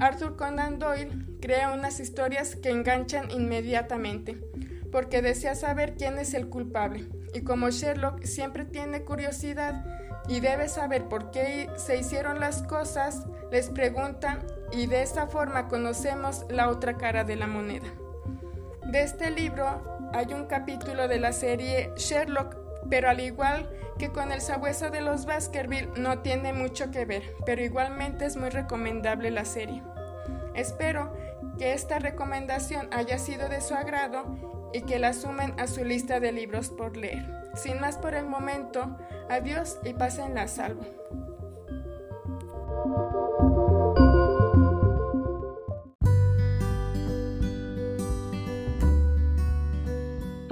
Arthur 0.00 0.34
Conan 0.34 0.80
Doyle 0.80 1.12
crea 1.40 1.70
unas 1.70 2.00
historias 2.00 2.56
que 2.56 2.70
enganchan 2.70 3.30
inmediatamente, 3.30 4.40
porque 4.90 5.22
desea 5.22 5.54
saber 5.54 5.94
quién 5.94 6.18
es 6.18 6.34
el 6.34 6.48
culpable, 6.48 7.08
y 7.34 7.42
como 7.42 7.70
Sherlock 7.70 8.24
siempre 8.24 8.64
tiene 8.64 9.04
curiosidad, 9.04 9.84
y 10.26 10.40
debe 10.40 10.68
saber 10.68 11.04
por 11.04 11.30
qué 11.30 11.70
se 11.76 11.98
hicieron 11.98 12.40
las 12.40 12.64
cosas, 12.64 13.22
les 13.52 13.70
pregunta 13.70 14.40
y 14.72 14.86
de 14.86 15.02
esta 15.02 15.26
forma 15.26 15.68
conocemos 15.68 16.44
la 16.48 16.68
otra 16.68 16.96
cara 16.96 17.24
de 17.24 17.36
la 17.36 17.46
moneda. 17.46 17.86
De 18.86 19.02
este 19.02 19.30
libro 19.30 20.10
hay 20.12 20.32
un 20.34 20.46
capítulo 20.46 21.08
de 21.08 21.20
la 21.20 21.32
serie 21.32 21.92
Sherlock, 21.96 22.56
pero 22.90 23.08
al 23.08 23.20
igual 23.20 23.70
que 23.98 24.10
con 24.10 24.32
el 24.32 24.40
sabueso 24.40 24.90
de 24.90 25.00
los 25.00 25.26
Baskerville 25.26 25.90
no 25.96 26.20
tiene 26.20 26.52
mucho 26.52 26.90
que 26.90 27.04
ver, 27.04 27.22
pero 27.46 27.62
igualmente 27.62 28.26
es 28.26 28.36
muy 28.36 28.50
recomendable 28.50 29.30
la 29.30 29.44
serie. 29.44 29.82
Espero 30.54 31.12
que 31.58 31.72
esta 31.72 31.98
recomendación 31.98 32.88
haya 32.92 33.18
sido 33.18 33.48
de 33.48 33.60
su 33.60 33.74
agrado 33.74 34.70
y 34.72 34.82
que 34.82 34.98
la 34.98 35.12
sumen 35.12 35.58
a 35.58 35.66
su 35.66 35.84
lista 35.84 36.20
de 36.20 36.32
libros 36.32 36.70
por 36.70 36.96
leer. 36.96 37.24
Sin 37.54 37.80
más 37.80 37.98
por 37.98 38.14
el 38.14 38.26
momento, 38.26 38.96
adiós 39.28 39.78
y 39.84 39.92
pasen 39.92 40.34
la 40.34 40.48
salvo. 40.48 40.82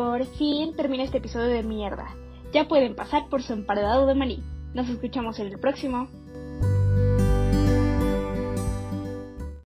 Por 0.00 0.24
fin 0.24 0.74
termina 0.74 1.02
este 1.04 1.18
episodio 1.18 1.48
de 1.48 1.62
mierda. 1.62 2.16
Ya 2.54 2.66
pueden 2.66 2.94
pasar 2.94 3.28
por 3.28 3.42
su 3.42 3.52
emparedado 3.52 4.06
de 4.06 4.14
maní. 4.14 4.42
Nos 4.72 4.88
escuchamos 4.88 5.38
en 5.40 5.48
el 5.48 5.60
próximo. 5.60 6.08